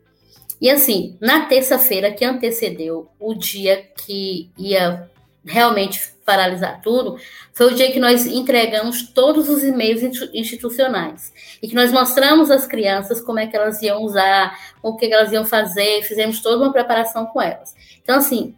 E 0.59 0.69
assim, 0.69 1.17
na 1.21 1.45
terça-feira 1.45 2.11
que 2.11 2.25
antecedeu 2.25 3.09
o 3.19 3.33
dia 3.33 3.77
que 3.95 4.49
ia 4.57 5.09
realmente 5.45 5.99
paralisar 6.25 6.81
tudo, 6.81 7.17
foi 7.53 7.67
o 7.67 7.75
dia 7.75 7.91
que 7.91 7.99
nós 7.99 8.25
entregamos 8.25 9.03
todos 9.13 9.47
os 9.47 9.63
e-mails 9.63 10.01
institucionais 10.33 11.31
e 11.61 11.69
que 11.69 11.75
nós 11.75 11.91
mostramos 11.91 12.51
às 12.51 12.67
crianças 12.67 13.21
como 13.21 13.39
é 13.39 13.47
que 13.47 13.55
elas 13.55 13.81
iam 13.81 14.03
usar, 14.03 14.57
o 14.83 14.97
que 14.97 15.05
elas 15.05 15.31
iam 15.31 15.45
fazer, 15.45 16.03
fizemos 16.03 16.41
toda 16.41 16.63
uma 16.63 16.73
preparação 16.73 17.27
com 17.27 17.41
elas. 17.41 17.73
Então, 18.03 18.17
assim, 18.17 18.53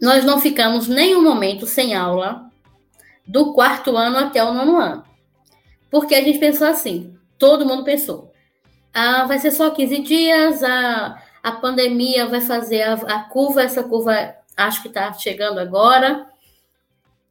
nós 0.00 0.24
não 0.24 0.40
ficamos 0.40 0.88
nenhum 0.88 1.22
momento 1.22 1.66
sem 1.66 1.94
aula 1.94 2.50
do 3.26 3.52
quarto 3.52 3.96
ano 3.96 4.16
até 4.16 4.42
o 4.42 4.54
nono 4.54 4.78
ano. 4.78 5.04
Porque 5.90 6.14
a 6.14 6.22
gente 6.22 6.38
pensou 6.38 6.66
assim, 6.66 7.14
todo 7.38 7.66
mundo 7.66 7.84
pensou, 7.84 8.25
ah, 8.98 9.26
vai 9.26 9.38
ser 9.38 9.50
só 9.50 9.68
15 9.68 9.98
dias, 9.98 10.62
a, 10.62 11.22
a 11.42 11.52
pandemia 11.52 12.26
vai 12.26 12.40
fazer 12.40 12.80
a, 12.80 12.94
a 12.94 13.18
curva, 13.24 13.62
essa 13.62 13.82
curva 13.82 14.34
acho 14.56 14.80
que 14.80 14.88
está 14.88 15.12
chegando 15.12 15.60
agora. 15.60 16.26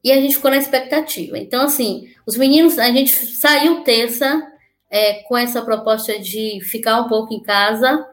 E 0.04 0.12
a 0.12 0.14
gente 0.14 0.36
ficou 0.36 0.52
na 0.52 0.58
expectativa. 0.58 1.36
Então, 1.36 1.64
assim, 1.64 2.08
os 2.24 2.36
meninos, 2.36 2.78
a 2.78 2.88
gente 2.92 3.10
saiu 3.10 3.82
terça 3.82 4.46
é, 4.88 5.14
com 5.24 5.36
essa 5.36 5.60
proposta 5.60 6.16
de 6.20 6.60
ficar 6.62 7.00
um 7.00 7.08
pouco 7.08 7.34
em 7.34 7.42
casa. 7.42 8.06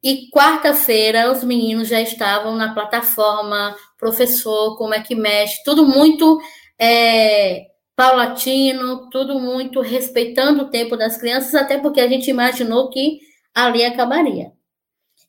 E 0.00 0.30
quarta-feira 0.30 1.32
os 1.32 1.42
meninos 1.42 1.88
já 1.88 2.00
estavam 2.00 2.54
na 2.54 2.72
plataforma, 2.72 3.74
professor, 3.98 4.78
como 4.78 4.94
é 4.94 5.00
que 5.00 5.16
mexe, 5.16 5.64
tudo 5.64 5.84
muito 5.84 6.40
é, 6.78 7.66
paulatino, 7.96 9.08
tudo 9.08 9.40
muito 9.40 9.80
respeitando 9.80 10.64
o 10.64 10.70
tempo 10.70 10.96
das 10.96 11.16
crianças, 11.16 11.54
até 11.54 11.78
porque 11.78 12.00
a 12.00 12.06
gente 12.06 12.28
imaginou 12.28 12.90
que 12.90 13.20
ali 13.54 13.82
acabaria. 13.82 14.52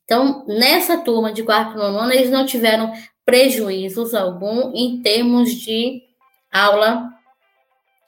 Então, 0.04 0.44
nessa 0.46 0.98
turma 0.98 1.32
de 1.32 1.42
quarto 1.42 1.76
nono 1.78 2.12
eles 2.12 2.30
não 2.30 2.44
tiveram 2.44 2.92
prejuízos 3.24 4.14
algum 4.14 4.72
em 4.74 5.02
termos 5.02 5.50
de 5.50 6.02
aula 6.52 7.10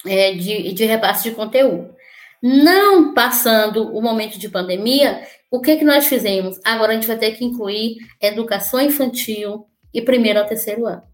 é, 0.07 0.33
de, 0.33 0.73
de 0.73 0.85
repasse 0.85 1.29
de 1.29 1.35
conteúdo. 1.35 1.95
Não 2.43 3.13
passando 3.13 3.95
o 3.95 4.01
momento 4.01 4.39
de 4.39 4.49
pandemia, 4.49 5.27
o 5.51 5.61
que, 5.61 5.77
que 5.77 5.85
nós 5.85 6.07
fizemos? 6.07 6.59
Agora 6.65 6.93
a 6.93 6.95
gente 6.95 7.07
vai 7.07 7.19
ter 7.19 7.33
que 7.33 7.45
incluir 7.45 7.99
educação 8.21 8.81
infantil 8.81 9.67
e 9.93 10.01
primeiro 10.01 10.39
ao 10.39 10.47
terceiro 10.47 10.87
ano. 10.87 11.10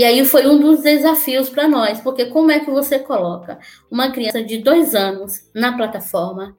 E 0.00 0.04
aí 0.04 0.24
foi 0.24 0.46
um 0.46 0.58
dos 0.58 0.80
desafios 0.80 1.50
para 1.50 1.68
nós, 1.68 2.00
porque 2.00 2.24
como 2.24 2.50
é 2.50 2.60
que 2.60 2.70
você 2.70 2.98
coloca 2.98 3.58
uma 3.90 4.10
criança 4.10 4.42
de 4.42 4.56
dois 4.56 4.94
anos 4.94 5.46
na 5.54 5.76
plataforma? 5.76 6.56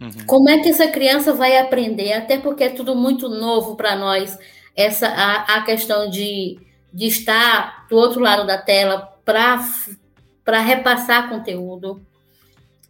Uhum. 0.00 0.26
Como 0.26 0.48
é 0.48 0.58
que 0.58 0.68
essa 0.68 0.88
criança 0.88 1.32
vai 1.32 1.56
aprender? 1.56 2.12
Até 2.12 2.36
porque 2.36 2.64
é 2.64 2.70
tudo 2.70 2.96
muito 2.96 3.28
novo 3.28 3.76
para 3.76 3.94
nós, 3.94 4.36
essa 4.74 5.06
a, 5.06 5.58
a 5.58 5.62
questão 5.62 6.10
de, 6.10 6.58
de 6.92 7.06
estar 7.06 7.86
do 7.88 7.96
outro 7.96 8.20
lado 8.20 8.44
da 8.44 8.58
tela 8.58 9.16
para 9.24 10.60
repassar 10.60 11.28
conteúdo. 11.28 12.04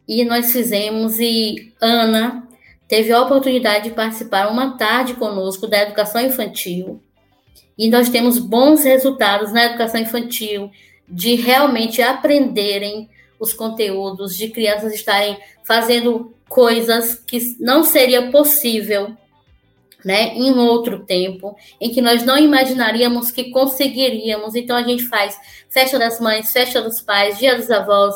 E 0.09 0.25
nós 0.25 0.53
fizemos, 0.53 1.21
e 1.21 1.71
Ana 1.83 2.49
teve 2.89 3.13
a 3.13 3.21
oportunidade 3.21 3.91
de 3.91 3.95
participar 3.95 4.51
uma 4.51 4.79
tarde 4.79 5.13
conosco 5.13 5.67
da 5.67 5.83
educação 5.83 6.23
infantil 6.23 7.03
e 7.77 7.91
nós 7.91 8.09
temos 8.09 8.39
bons 8.39 8.85
resultados 8.85 9.53
na 9.53 9.65
educação 9.65 10.01
infantil, 10.01 10.71
de 11.09 11.35
realmente 11.35 12.01
aprenderem 12.01 13.09
os 13.39 13.53
conteúdos, 13.53 14.37
de 14.37 14.49
crianças 14.49 14.95
estarem 14.95 15.37
fazendo 15.65 16.33
coisas 16.49 17.15
que 17.15 17.57
não 17.59 17.83
seria 17.83 18.31
possível 18.31 19.17
né, 20.05 20.35
em 20.35 20.53
outro 20.53 21.01
tempo, 21.01 21.57
em 21.81 21.91
que 21.91 22.03
nós 22.03 22.23
não 22.23 22.37
imaginaríamos 22.37 23.31
que 23.31 23.51
conseguiríamos. 23.51 24.55
Então 24.55 24.77
a 24.77 24.83
gente 24.83 25.05
faz 25.05 25.37
festa 25.71 25.99
das 25.99 26.21
mães, 26.21 26.53
festa 26.53 26.81
dos 26.83 27.01
pais, 27.01 27.39
dia 27.39 27.57
dos 27.57 27.71
avós, 27.71 28.15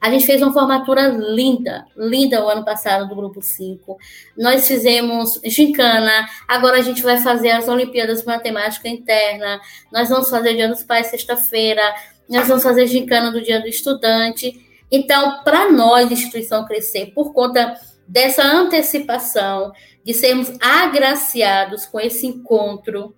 a 0.00 0.10
gente 0.10 0.26
fez 0.26 0.40
uma 0.40 0.52
formatura 0.52 1.08
linda, 1.08 1.84
linda 1.96 2.44
o 2.44 2.48
ano 2.48 2.64
passado 2.64 3.08
do 3.08 3.16
Grupo 3.16 3.42
5. 3.42 3.96
Nós 4.36 4.66
fizemos 4.66 5.40
gincana, 5.44 6.28
agora 6.46 6.78
a 6.78 6.82
gente 6.82 7.02
vai 7.02 7.18
fazer 7.18 7.50
as 7.50 7.68
Olimpíadas 7.68 8.24
Matemática 8.24 8.88
Interna, 8.88 9.60
nós 9.92 10.08
vamos 10.08 10.30
fazer 10.30 10.54
Dia 10.54 10.68
dos 10.68 10.84
Pais 10.84 11.08
sexta-feira, 11.08 11.82
nós 12.28 12.46
vamos 12.46 12.62
fazer 12.62 12.86
gincana 12.86 13.32
do 13.32 13.42
Dia 13.42 13.60
do 13.60 13.66
Estudante. 13.66 14.64
Então, 14.90 15.42
para 15.42 15.70
nós, 15.70 16.10
instituição 16.10 16.64
crescer, 16.64 17.12
por 17.14 17.32
conta 17.32 17.74
dessa 18.06 18.42
antecipação, 18.42 19.72
de 20.04 20.14
sermos 20.14 20.50
agraciados 20.60 21.84
com 21.84 22.00
esse 22.00 22.26
encontro, 22.26 23.14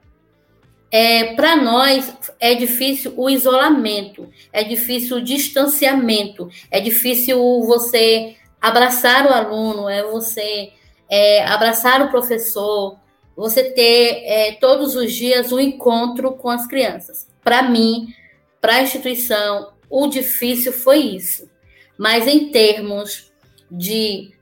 é, 0.91 1.35
para 1.35 1.57
nós 1.57 2.13
é 2.41 2.55
difícil 2.55 3.15
o 3.17 3.31
isolamento, 3.31 4.29
é 4.53 4.65
difícil 4.65 5.19
o 5.19 5.23
distanciamento, 5.23 6.49
é 6.71 6.81
difícil 6.81 7.39
você 7.63 8.37
abraçar 8.61 9.27
o 9.27 9.33
aluno, 9.33 9.89
é 9.89 10.03
você 10.03 10.73
é, 11.09 11.45
abraçar 11.45 12.03
o 12.03 12.11
professor, 12.11 12.99
você 13.37 13.71
ter 13.71 14.23
é, 14.25 14.53
todos 14.61 14.97
os 14.97 15.13
dias 15.13 15.53
um 15.53 15.61
encontro 15.61 16.33
com 16.33 16.51
as 16.51 16.67
crianças. 16.67 17.27
Para 17.43 17.63
mim, 17.63 18.09
para 18.61 18.75
a 18.75 18.83
instituição, 18.83 19.73
o 19.89 20.09
difícil 20.09 20.73
foi 20.73 20.99
isso. 20.99 21.49
Mas 21.97 22.27
em 22.27 22.51
termos 22.51 23.31
de 23.71 24.33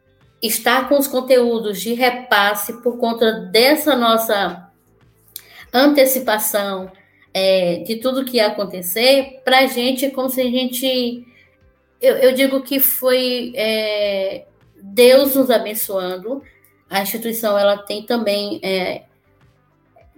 estar 0.43 0.89
com 0.89 0.99
os 0.99 1.07
conteúdos 1.07 1.81
de 1.81 1.93
repasse 1.95 2.83
por 2.83 2.99
conta 2.99 3.33
dessa 3.33 3.95
nossa 3.95 4.68
antecipação, 5.73 6.91
é, 7.33 7.77
de 7.79 7.97
tudo 7.97 8.25
que 8.25 8.39
ia 8.39 8.47
acontecer, 8.49 9.41
para 9.45 9.61
a 9.61 9.67
gente 9.67 10.05
é 10.05 10.11
como 10.11 10.29
se 10.29 10.41
a 10.41 10.45
gente. 10.45 11.25
Eu, 12.01 12.17
eu 12.17 12.33
digo 12.33 12.63
que 12.63 12.81
foi 12.81 13.53
é, 13.55 14.47
Deus 14.83 15.35
nos 15.35 15.51
abençoando. 15.51 16.43
A 16.89 17.03
instituição 17.03 17.59
ela 17.59 17.77
tem 17.77 18.05
também. 18.05 18.61
É, 18.63 19.03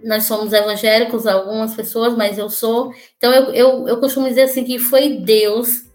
nós 0.03 0.25
somos 0.25 0.51
evangélicos, 0.51 1.27
algumas 1.27 1.75
pessoas, 1.75 2.15
mas 2.15 2.37
eu 2.37 2.49
sou. 2.49 2.93
Então 3.17 3.31
eu, 3.31 3.53
eu, 3.53 3.87
eu 3.87 3.99
costumo 3.99 4.27
dizer 4.27 4.43
assim 4.43 4.63
que 4.63 4.79
foi 4.79 5.17
Deus 5.17 5.85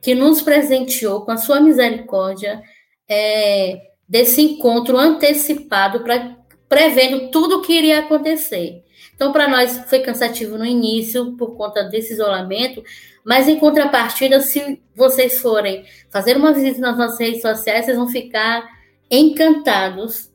que 0.00 0.14
nos 0.14 0.40
presenteou 0.40 1.22
com 1.22 1.32
a 1.32 1.36
sua 1.36 1.60
misericórdia 1.60 2.62
é, 3.08 3.80
desse 4.08 4.40
encontro 4.40 4.96
antecipado 4.96 6.00
para 6.00 6.36
prevendo 6.68 7.30
tudo 7.30 7.58
o 7.58 7.62
que 7.62 7.72
iria 7.72 8.00
acontecer. 8.00 8.84
Então, 9.16 9.32
para 9.32 9.48
nós 9.48 9.84
foi 9.88 10.00
cansativo 10.00 10.56
no 10.56 10.64
início 10.64 11.32
por 11.32 11.56
conta 11.56 11.82
desse 11.82 12.12
isolamento, 12.12 12.84
mas 13.24 13.48
em 13.48 13.58
contrapartida, 13.58 14.40
se 14.40 14.80
vocês 14.94 15.40
forem 15.40 15.84
fazer 16.10 16.36
uma 16.36 16.52
visita 16.52 16.80
nas 16.80 16.96
nossas 16.96 17.18
redes 17.18 17.42
sociais, 17.42 17.86
vocês 17.86 17.96
vão 17.96 18.06
ficar 18.06 18.64
encantados 19.10 20.30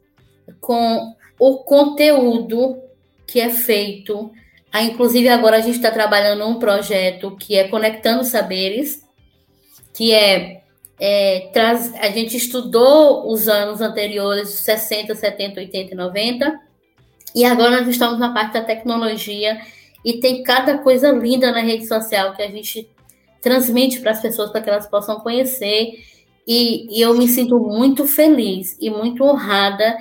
com 0.60 1.14
o 1.40 1.58
conteúdo 1.60 2.82
que 3.26 3.40
é 3.40 3.50
feito. 3.50 4.32
Ah, 4.72 4.84
inclusive, 4.84 5.30
agora 5.30 5.58
a 5.58 5.62
gente 5.62 5.76
está 5.76 5.92
trabalhando 5.92 6.46
um 6.46 6.60
projeto 6.60 7.36
que 7.38 7.56
é 7.56 7.68
Conectando 7.68 8.24
Saberes, 8.24 9.06
que 9.94 10.14
é, 10.14 10.64
é 11.00 11.50
traz, 11.54 11.94
a 11.96 12.10
gente 12.10 12.36
estudou 12.36 13.32
os 13.32 13.48
anos 13.48 13.80
anteriores, 13.80 14.50
60, 14.50 15.14
70, 15.16 15.60
80 15.60 15.94
e 15.94 15.96
90, 15.96 16.60
e 17.34 17.46
agora 17.46 17.80
nós 17.80 17.88
estamos 17.88 18.20
na 18.20 18.34
parte 18.34 18.54
da 18.54 18.62
tecnologia 18.62 19.62
e 20.04 20.20
tem 20.20 20.44
cada 20.44 20.80
coisa 20.80 21.12
linda 21.12 21.52
na 21.52 21.62
rede 21.62 21.88
social 21.88 22.34
que 22.34 22.42
a 22.42 22.50
gente 22.50 22.90
transmite 23.42 24.00
para 24.00 24.12
as 24.12 24.22
pessoas 24.22 24.52
para 24.52 24.62
que 24.62 24.70
elas 24.70 24.88
possam 24.88 25.20
conhecer. 25.20 25.94
E, 26.46 26.98
e, 26.98 27.02
eu 27.02 27.14
me 27.16 27.28
sinto 27.28 27.60
muito 27.60 28.08
feliz 28.08 28.76
e 28.80 28.90
muito 28.90 29.24
honrada 29.24 29.96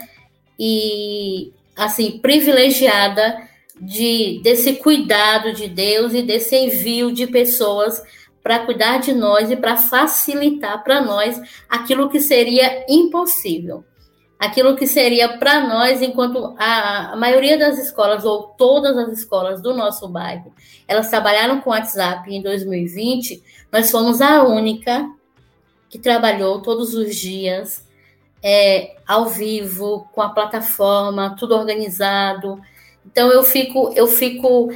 e 0.58 1.52
assim 1.76 2.18
privilegiada 2.18 3.49
de 3.80 4.40
desse 4.42 4.75
cuidado 4.75 5.52
de 5.52 5.68
Deus 5.68 6.12
e 6.14 6.22
desse 6.22 6.56
envio 6.56 7.12
de 7.12 7.26
pessoas 7.26 8.02
para 8.42 8.60
cuidar 8.60 8.99
de 8.99 9.12
nós 9.12 9.50
e 9.50 9.56
para 9.56 9.76
facilitar 9.76 10.82
para 10.82 11.02
nós 11.02 11.40
aquilo 11.68 12.08
que 12.08 12.20
seria 12.20 12.84
impossível 12.88 13.84
aquilo 14.40 14.75
que 14.75 14.87
seria 14.87 15.37
para 15.37 15.61
nós, 15.61 16.00
enquanto 16.00 16.54
a, 16.59 17.12
a, 17.12 17.16
maioria 17.16 17.59
das 17.59 17.78
escolas, 17.78 18.25
ou 18.25 18.44
todas 18.56 18.97
as 18.97 19.12
escolas 19.12 19.61
do 19.61 19.75
nosso 19.75 20.09
bairro, 20.09 20.54
elas 20.88 21.11
trabalharam 21.11 21.61
com 21.61 21.68
WhatsApp 21.68 22.35
em 22.35 22.40
2020, 22.40 23.42
nós 23.70 23.90
fomos 23.90 24.23
a 24.23 24.42
única 24.42 25.06
que 25.90 25.99
trabalhou 25.99 26.62
todos 26.62 26.94
os 26.94 27.14
dias, 27.14 27.87
é, 28.42 28.97
ao 29.06 29.26
vivo, 29.26 30.09
com 30.11 30.23
a 30.23 30.30
plataforma, 30.30 31.37
tudo 31.38 31.54
organizado. 31.54 32.59
Então 33.04 33.30
eu 33.30 33.42
fico, 33.42 33.92
eu 33.94 34.06
fico 34.06 34.73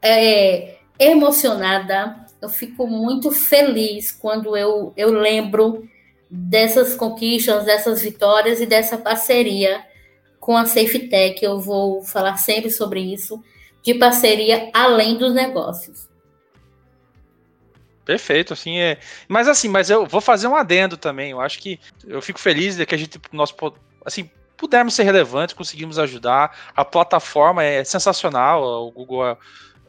é, 0.00 0.76
emocionada, 0.96 2.24
eu 2.40 2.48
fico 2.48 2.86
muito 2.86 3.32
feliz 3.32 4.12
quando 4.12 4.56
eu, 4.56 4.92
eu 4.96 5.10
lembro 5.10 5.88
dessas 6.30 6.94
conquistas, 6.94 7.64
dessas 7.64 8.02
vitórias 8.02 8.60
e 8.60 8.66
dessa 8.66 8.98
parceria 8.98 9.84
com 10.38 10.56
a 10.56 10.66
SafeTech. 10.66 11.44
Eu 11.44 11.60
vou 11.60 12.02
falar 12.02 12.36
sempre 12.36 12.70
sobre 12.70 13.00
isso, 13.00 13.42
de 13.82 13.94
parceria 13.94 14.70
além 14.74 15.16
dos 15.16 15.34
negócios. 15.34 16.08
Perfeito, 18.04 18.54
assim 18.54 18.78
é. 18.78 18.98
Mas 19.28 19.48
assim, 19.48 19.68
mas 19.68 19.90
eu 19.90 20.06
vou 20.06 20.20
fazer 20.20 20.46
um 20.46 20.56
adendo 20.56 20.96
também. 20.96 21.32
Eu 21.32 21.40
acho 21.40 21.58
que 21.58 21.78
eu 22.06 22.22
fico 22.22 22.40
feliz 22.40 22.76
de 22.76 22.86
que 22.86 22.94
a 22.94 22.98
gente 22.98 23.20
nós 23.32 23.54
assim 24.04 24.30
pudermos 24.56 24.94
ser 24.94 25.04
relevantes, 25.04 25.54
conseguimos 25.54 25.98
ajudar. 25.98 26.70
A 26.74 26.84
plataforma 26.84 27.62
é 27.62 27.84
sensacional, 27.84 28.86
o 28.86 28.90
Google 28.90 29.38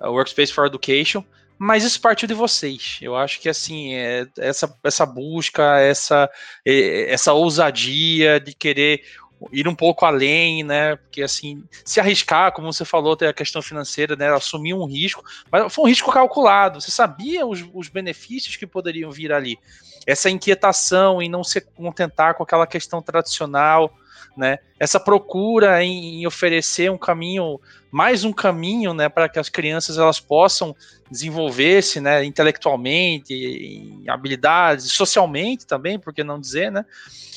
Workspace 0.02 0.54
for 0.54 0.68
Education 0.68 1.24
mas 1.60 1.84
isso 1.84 2.00
partiu 2.00 2.26
de 2.26 2.34
vocês. 2.34 3.00
Eu 3.02 3.18
acho 3.18 3.42
que 3.42 3.50
assim, 3.50 3.94
é, 3.94 4.26
essa, 4.38 4.74
essa 4.82 5.06
busca, 5.06 5.78
essa, 5.78 6.30
é, 6.66 7.12
essa 7.12 7.34
ousadia 7.34 8.40
de 8.40 8.54
querer 8.54 9.04
ir 9.52 9.68
um 9.68 9.76
pouco 9.76 10.06
além, 10.06 10.64
né? 10.64 10.96
Porque 10.96 11.22
assim, 11.22 11.62
se 11.84 12.00
arriscar, 12.00 12.54
como 12.54 12.72
você 12.72 12.86
falou, 12.86 13.18
tem 13.18 13.28
a 13.28 13.34
questão 13.34 13.62
financeira, 13.62 14.16
né? 14.16 14.30
Assumir 14.30 14.74
um 14.74 14.86
risco, 14.86 15.22
mas 15.52 15.74
foi 15.74 15.84
um 15.84 15.88
risco 15.88 16.12
calculado. 16.12 16.80
Você 16.80 16.92
sabia 16.92 17.46
os, 17.46 17.66
os 17.74 17.90
benefícios 17.90 18.56
que 18.56 18.66
poderiam 18.66 19.12
vir 19.12 19.34
ali. 19.34 19.60
Essa 20.08 20.30
inquietação 20.30 21.22
em 21.22 21.30
não 21.30 21.44
se 21.44 21.60
contentar 21.60 22.36
com 22.36 22.44
aquela 22.44 22.66
questão 22.66 23.02
tradicional, 23.02 23.94
né? 24.36 24.60
Essa 24.80 25.00
procura 25.00 25.84
em, 25.84 26.22
em 26.22 26.28
oferecer 26.28 26.90
um 26.90 26.98
caminho, 26.98 27.60
mais 27.92 28.24
um 28.24 28.32
caminho, 28.32 28.94
né, 28.94 29.10
para 29.10 29.28
que 29.28 29.40
as 29.40 29.50
crianças 29.50 29.98
elas 29.98 30.20
possam 30.20 30.76
desenvolver-se, 31.10 32.00
né, 32.00 32.24
intelectualmente, 32.24 33.34
em 33.34 34.10
habilidades, 34.10 34.92
socialmente 34.92 35.66
também, 35.66 36.00
por 36.00 36.14
que 36.14 36.24
não 36.24 36.40
dizer, 36.40 36.72
né? 36.72 36.86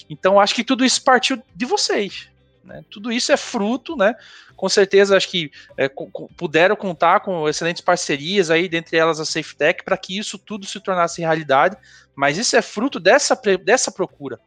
Então, 0.08 0.38
acho 0.38 0.54
que 0.54 0.64
tudo 0.64 0.84
isso 0.84 1.02
partiu 1.02 1.42
de 1.54 1.64
vocês, 1.64 2.28
né? 2.64 2.84
Tudo 2.90 3.10
isso 3.10 3.32
é 3.32 3.36
fruto, 3.36 3.96
né? 3.96 4.14
Com 4.56 4.68
certeza, 4.68 5.16
acho 5.16 5.28
que 5.28 5.50
é, 5.76 5.90
puderam 6.36 6.76
contar 6.76 7.20
com 7.20 7.48
excelentes 7.48 7.82
parcerias 7.82 8.50
aí, 8.50 8.68
dentre 8.68 8.96
elas 8.96 9.18
a 9.18 9.24
SafeTech, 9.24 9.82
para 9.82 9.96
que 9.96 10.16
isso 10.16 10.38
tudo 10.38 10.66
se 10.66 10.78
tornasse 10.78 11.20
realidade. 11.20 11.76
Mas 12.14 12.38
isso 12.38 12.54
é 12.54 12.62
fruto 12.62 13.00
dessa, 13.00 13.34
dessa 13.64 13.90
procura. 13.90 14.38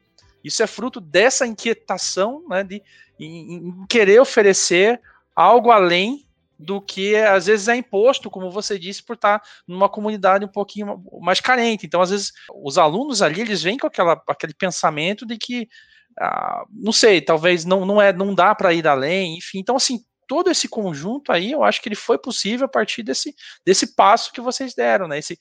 Isso 0.45 0.61
é 0.61 0.67
fruto 0.67 1.01
dessa 1.01 1.45
inquietação, 1.47 2.45
né? 2.47 2.63
De 2.63 2.81
em, 3.19 3.55
em 3.55 3.85
querer 3.87 4.19
oferecer 4.19 5.01
algo 5.35 5.71
além 5.71 6.25
do 6.57 6.81
que 6.81 7.15
às 7.15 7.47
vezes 7.47 7.67
é 7.67 7.75
imposto, 7.75 8.29
como 8.29 8.49
você 8.49 8.79
disse, 8.79 9.03
por 9.03 9.15
estar 9.15 9.41
numa 9.67 9.89
comunidade 9.89 10.45
um 10.45 10.51
pouquinho 10.51 11.03
mais 11.19 11.41
carente. 11.41 11.85
Então, 11.85 12.01
às 12.01 12.11
vezes, 12.11 12.31
os 12.63 12.77
alunos 12.77 13.21
ali, 13.21 13.41
eles 13.41 13.61
vêm 13.61 13.77
com 13.77 13.87
aquela, 13.87 14.21
aquele 14.27 14.53
pensamento 14.53 15.25
de 15.25 15.37
que, 15.37 15.67
ah, 16.17 16.63
não 16.71 16.93
sei, 16.93 17.21
talvez 17.21 17.65
não, 17.65 17.85
não, 17.85 18.01
é, 18.01 18.13
não 18.13 18.33
dá 18.33 18.55
para 18.55 18.73
ir 18.73 18.87
além, 18.87 19.37
enfim. 19.37 19.59
Então, 19.59 19.75
assim, 19.75 19.99
todo 20.27 20.49
esse 20.49 20.67
conjunto 20.67 21.31
aí, 21.31 21.51
eu 21.51 21.63
acho 21.63 21.81
que 21.81 21.89
ele 21.89 21.95
foi 21.95 22.17
possível 22.17 22.65
a 22.65 22.69
partir 22.69 23.03
desse, 23.03 23.35
desse 23.65 23.93
passo 23.95 24.31
que 24.31 24.41
vocês 24.41 24.73
deram, 24.73 25.07
né? 25.09 25.19
Esse, 25.19 25.37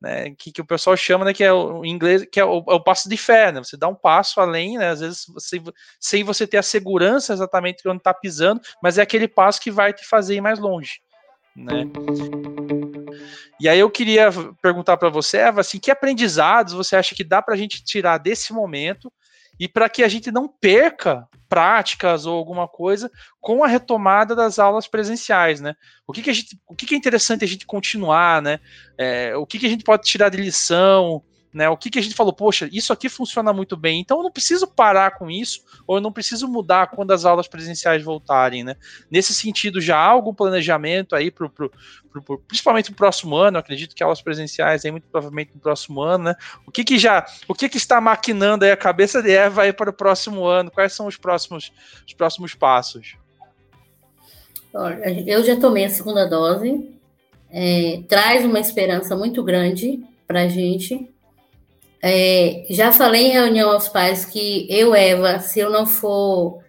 né, 0.00 0.30
que, 0.36 0.52
que, 0.52 0.60
o 0.60 0.66
pessoal 0.66 0.96
chama, 0.96 1.24
né, 1.24 1.32
que 1.32 1.42
é 1.42 1.52
o 1.52 1.84
inglês, 1.84 2.26
que 2.30 2.38
é 2.38 2.44
o, 2.44 2.58
é 2.68 2.74
o, 2.74 2.80
passo 2.80 3.08
de 3.08 3.16
fé, 3.16 3.50
né, 3.50 3.62
você 3.62 3.76
dá 3.76 3.88
um 3.88 3.94
passo 3.94 4.40
além, 4.40 4.78
né, 4.78 4.90
às 4.90 5.00
vezes 5.00 5.24
você, 5.28 5.60
sem 5.98 6.22
você 6.22 6.46
ter 6.46 6.58
a 6.58 6.62
segurança 6.62 7.32
exatamente 7.32 7.82
de 7.82 7.88
onde 7.88 7.98
está 7.98 8.12
pisando, 8.12 8.60
mas 8.82 8.98
é 8.98 9.02
aquele 9.02 9.26
passo 9.26 9.60
que 9.60 9.70
vai 9.70 9.92
te 9.92 10.06
fazer 10.06 10.36
ir 10.36 10.40
mais 10.40 10.58
longe, 10.58 11.00
né. 11.54 11.84
E 13.58 13.68
aí 13.68 13.78
eu 13.78 13.90
queria 13.90 14.28
perguntar 14.60 14.98
para 14.98 15.08
você, 15.08 15.38
Eva, 15.38 15.62
assim, 15.62 15.78
que 15.78 15.90
aprendizados 15.90 16.74
você 16.74 16.94
acha 16.94 17.14
que 17.14 17.24
dá 17.24 17.40
para 17.40 17.54
a 17.54 17.56
gente 17.56 17.82
tirar 17.82 18.18
desse 18.18 18.52
momento 18.52 19.10
e 19.58 19.68
para 19.68 19.88
que 19.88 20.02
a 20.02 20.08
gente 20.08 20.30
não 20.30 20.48
perca 20.48 21.26
práticas 21.48 22.26
ou 22.26 22.36
alguma 22.36 22.66
coisa 22.66 23.10
com 23.40 23.62
a 23.62 23.68
retomada 23.68 24.34
das 24.34 24.58
aulas 24.58 24.88
presenciais, 24.88 25.60
né? 25.60 25.74
O 26.06 26.12
que, 26.12 26.22
que 26.22 26.32
gente, 26.32 26.58
o 26.66 26.74
que, 26.74 26.86
que 26.86 26.94
é 26.94 26.98
interessante 26.98 27.44
a 27.44 27.48
gente 27.48 27.66
continuar, 27.66 28.42
né? 28.42 28.60
É, 28.98 29.36
o 29.36 29.46
que, 29.46 29.58
que 29.58 29.66
a 29.66 29.68
gente 29.68 29.84
pode 29.84 30.02
tirar 30.02 30.28
de 30.28 30.38
lição? 30.38 31.22
Né, 31.52 31.68
o 31.70 31.76
que, 31.76 31.88
que 31.88 31.98
a 31.98 32.02
gente 32.02 32.14
falou, 32.14 32.34
poxa, 32.34 32.68
isso 32.70 32.92
aqui 32.92 33.08
funciona 33.08 33.50
muito 33.50 33.78
bem, 33.78 34.00
então 34.00 34.18
eu 34.18 34.24
não 34.24 34.30
preciso 34.30 34.66
parar 34.66 35.12
com 35.12 35.30
isso, 35.30 35.62
ou 35.86 35.96
eu 35.96 36.02
não 36.02 36.12
preciso 36.12 36.46
mudar 36.46 36.88
quando 36.88 37.12
as 37.12 37.24
aulas 37.24 37.48
presenciais 37.48 38.02
voltarem, 38.02 38.62
né? 38.62 38.76
Nesse 39.10 39.32
sentido, 39.32 39.80
já 39.80 39.96
há 39.96 40.06
algum 40.06 40.34
planejamento 40.34 41.16
aí, 41.16 41.30
pro, 41.30 41.48
pro, 41.48 41.72
pro, 42.12 42.38
principalmente 42.40 42.90
no 42.90 42.96
próximo 42.96 43.36
ano, 43.36 43.56
acredito 43.56 43.94
que 43.94 44.02
aulas 44.02 44.20
presenciais 44.20 44.84
aí 44.84 44.90
muito 44.90 45.06
provavelmente 45.10 45.52
no 45.54 45.60
próximo 45.60 46.02
ano, 46.02 46.24
né? 46.24 46.34
O 46.66 46.70
que 46.70 46.84
que 46.84 46.98
já, 46.98 47.24
o 47.48 47.54
que 47.54 47.70
que 47.70 47.78
está 47.78 48.02
maquinando 48.02 48.64
aí 48.64 48.70
a 48.70 48.76
cabeça 48.76 49.22
de 49.22 49.30
Eva 49.30 49.62
aí 49.62 49.72
para 49.72 49.88
o 49.88 49.94
próximo 49.94 50.44
ano? 50.44 50.70
Quais 50.70 50.92
são 50.92 51.06
os 51.06 51.16
próximos, 51.16 51.72
os 52.06 52.12
próximos 52.12 52.54
passos? 52.54 53.16
Eu 55.26 55.42
já 55.42 55.58
tomei 55.58 55.86
a 55.86 55.88
segunda 55.88 56.26
dose, 56.26 56.86
é, 57.50 58.02
traz 58.06 58.44
uma 58.44 58.60
esperança 58.60 59.16
muito 59.16 59.42
grande 59.42 60.02
para 60.26 60.42
a 60.42 60.48
gente. 60.48 61.08
É, 62.02 62.66
já 62.70 62.92
falei 62.92 63.28
em 63.28 63.32
reunião 63.32 63.70
aos 63.70 63.88
pais 63.88 64.24
que 64.24 64.66
eu, 64.70 64.94
Eva, 64.94 65.38
se 65.40 65.58
eu 65.58 65.70
não 65.70 65.86
for, 65.86 66.62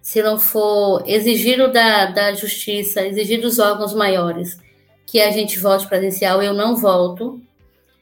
se 0.00 0.22
não 0.22 0.38
for 0.38 1.02
exigido 1.06 1.72
da, 1.72 2.06
da 2.06 2.34
justiça, 2.34 3.06
exigir 3.06 3.40
dos 3.40 3.58
órgãos 3.58 3.94
maiores 3.94 4.58
que 5.06 5.20
a 5.20 5.30
gente 5.30 5.58
volte 5.58 5.86
presencial, 5.86 6.42
eu 6.42 6.54
não 6.54 6.76
volto. 6.76 7.40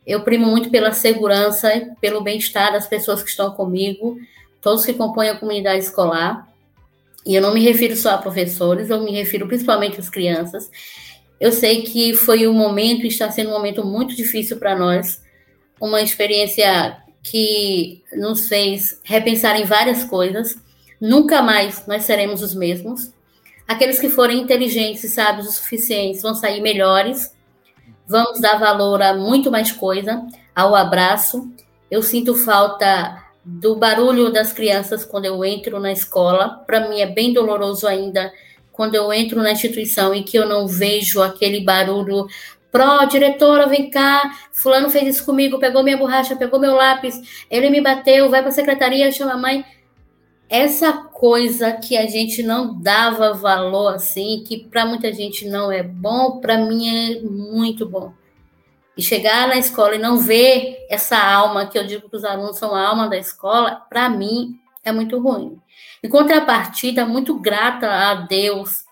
Eu 0.07 0.23
primo 0.23 0.47
muito 0.47 0.71
pela 0.71 0.93
segurança, 0.93 1.69
pelo 2.01 2.21
bem-estar 2.21 2.73
das 2.73 2.87
pessoas 2.87 3.23
que 3.23 3.29
estão 3.29 3.51
comigo, 3.51 4.16
todos 4.61 4.85
que 4.85 4.95
compõem 4.95 5.29
a 5.29 5.37
comunidade 5.37 5.85
escolar. 5.85 6.49
E 7.27 7.35
eu 7.35 7.43
não 7.43 7.53
me 7.53 7.61
refiro 7.61 7.97
só 7.97 8.11
a 8.11 8.19
professores, 8.19 8.88
eu 8.88 9.03
me 9.03 9.12
refiro 9.12 9.47
principalmente 9.47 10.01
às 10.01 10.09
crianças. 10.09 10.71
Eu 11.38 11.53
sei 11.53 11.83
que 11.83 12.14
foi 12.14 12.47
um 12.47 12.53
momento, 12.53 13.07
está 13.07 13.31
sendo 13.31 13.51
um 13.51 13.55
momento 13.55 13.85
muito 13.85 14.14
difícil 14.14 14.59
para 14.59 14.79
nós, 14.79 15.21
uma 15.81 16.03
experiência 16.03 16.99
que 17.23 18.03
nos 18.12 18.49
fez 18.49 19.01
repensar 19.03 19.59
em 19.59 19.64
várias 19.64 20.05
coisas. 20.05 20.57
Nunca 21.01 21.40
mais 21.43 21.87
nós 21.87 22.05
seremos 22.05 22.43
os 22.43 22.55
mesmos. 22.55 23.12
Aqueles 23.66 23.99
que 23.99 24.09
forem 24.09 24.40
inteligentes 24.40 25.05
e 25.05 25.09
sábios 25.09 25.49
o 25.49 25.53
suficiente 25.53 26.21
vão 26.21 26.35
sair 26.35 26.61
melhores. 26.61 27.35
Vamos 28.07 28.40
dar 28.40 28.59
valor 28.59 29.01
a 29.01 29.14
muito 29.14 29.51
mais 29.51 29.71
coisa, 29.71 30.27
ao 30.55 30.75
abraço. 30.75 31.49
Eu 31.90 32.03
sinto 32.03 32.35
falta 32.35 33.23
do 33.45 33.77
barulho 33.77 34.33
das 34.33 34.53
crianças 34.53 35.05
quando 35.05 35.25
eu 35.25 35.45
entro 35.45 35.79
na 35.81 35.93
escola. 35.93 36.62
Para 36.66 36.88
mim 36.88 37.01
é 37.01 37.07
bem 37.07 37.33
doloroso 37.33 37.87
ainda 37.87 38.33
quando 38.73 38.95
eu 38.95 39.12
entro 39.12 39.43
na 39.43 39.53
instituição 39.53 40.14
e 40.14 40.23
que 40.23 40.38
eu 40.38 40.49
não 40.49 40.66
vejo 40.66 41.23
aquele 41.23 41.61
barulho. 41.61 42.27
Pró, 42.71 43.05
diretora, 43.05 43.67
vem 43.67 43.91
cá, 43.91 44.31
fulano 44.53 44.91
fez 44.91 45.17
isso 45.17 45.25
comigo, 45.25 45.59
pegou 45.59 45.83
minha 45.83 45.97
borracha, 45.97 46.37
pegou 46.37 46.61
meu 46.61 46.75
lápis, 46.75 47.45
ele 47.51 47.69
me 47.69 47.81
bateu, 47.81 48.31
vai 48.31 48.41
para 48.41 48.51
a 48.51 48.55
secretaria, 48.55 49.11
chama 49.11 49.33
a 49.33 49.39
mãe. 49.39 49.65
Essa 50.49 50.93
coisa 50.93 51.73
que 51.73 51.97
a 51.97 52.07
gente 52.07 52.43
não 52.43 52.81
dava 52.81 53.33
valor 53.33 53.95
assim, 53.95 54.45
que 54.47 54.65
para 54.65 54.85
muita 54.85 55.13
gente 55.13 55.49
não 55.49 55.71
é 55.71 55.83
bom, 55.83 56.41
para 56.41 56.59
mim 56.59 56.89
é 56.89 57.21
muito 57.23 57.89
bom. 57.89 58.13
E 58.97 59.03
chegar 59.03 59.49
na 59.49 59.57
escola 59.57 59.95
e 59.95 59.99
não 59.99 60.19
ver 60.19 60.87
essa 60.89 61.17
alma, 61.17 61.67
que 61.67 61.79
eu 61.79 61.87
digo 61.87 62.09
que 62.09 62.17
os 62.17 62.25
alunos 62.25 62.59
são 62.59 62.75
a 62.75 62.87
alma 62.87 63.09
da 63.09 63.17
escola, 63.17 63.83
para 63.89 64.09
mim 64.09 64.59
é 64.85 64.93
muito 64.93 65.19
ruim. 65.19 65.59
Em 66.03 66.09
contrapartida, 66.09 67.07
muito 67.07 67.39
grata 67.39 67.89
a 67.89 68.15
Deus 68.15 68.85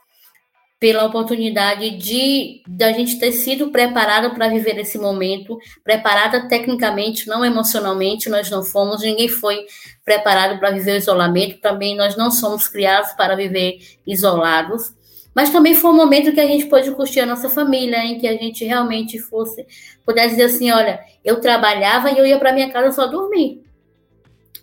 pela 0.81 1.05
oportunidade 1.05 1.97
de 1.99 2.62
da 2.67 2.93
gente 2.93 3.19
ter 3.19 3.33
sido 3.33 3.71
preparada 3.71 4.31
para 4.31 4.49
viver 4.49 4.79
esse 4.79 4.97
momento, 4.97 5.59
preparada 5.83 6.47
tecnicamente, 6.49 7.27
não 7.27 7.45
emocionalmente, 7.45 8.29
nós 8.29 8.49
não 8.49 8.62
fomos, 8.62 9.03
ninguém 9.03 9.29
foi 9.29 9.67
preparado 10.05 10.59
para 10.59 10.71
viver 10.71 10.93
o 10.93 10.99
isolamento, 10.99 11.61
também 11.61 11.97
nós 11.97 12.17
não 12.17 12.31
somos 12.31 12.69
criados 12.69 13.11
para 13.12 13.35
viver 13.35 13.79
isolados, 14.07 14.95
mas 15.35 15.51
também 15.51 15.75
foi 15.75 15.91
um 15.91 15.97
momento 15.97 16.33
que 16.33 16.41
a 16.41 16.47
gente 16.47 16.67
pôde 16.67 16.91
curtir 16.93 17.21
a 17.21 17.27
nossa 17.27 17.49
família, 17.49 18.05
em 18.05 18.19
que 18.19 18.29
a 18.29 18.33
gente 18.33 18.64
realmente 18.64 19.19
fosse, 19.19 19.67
pudesse 20.05 20.31
dizer 20.31 20.45
assim, 20.45 20.71
olha, 20.71 21.01
eu 21.25 21.41
trabalhava 21.41 22.11
e 22.11 22.19
eu 22.19 22.27
ia 22.27 22.38
para 22.38 22.53
minha 22.53 22.71
casa 22.71 22.93
só 22.93 23.07
dormir. 23.07 23.62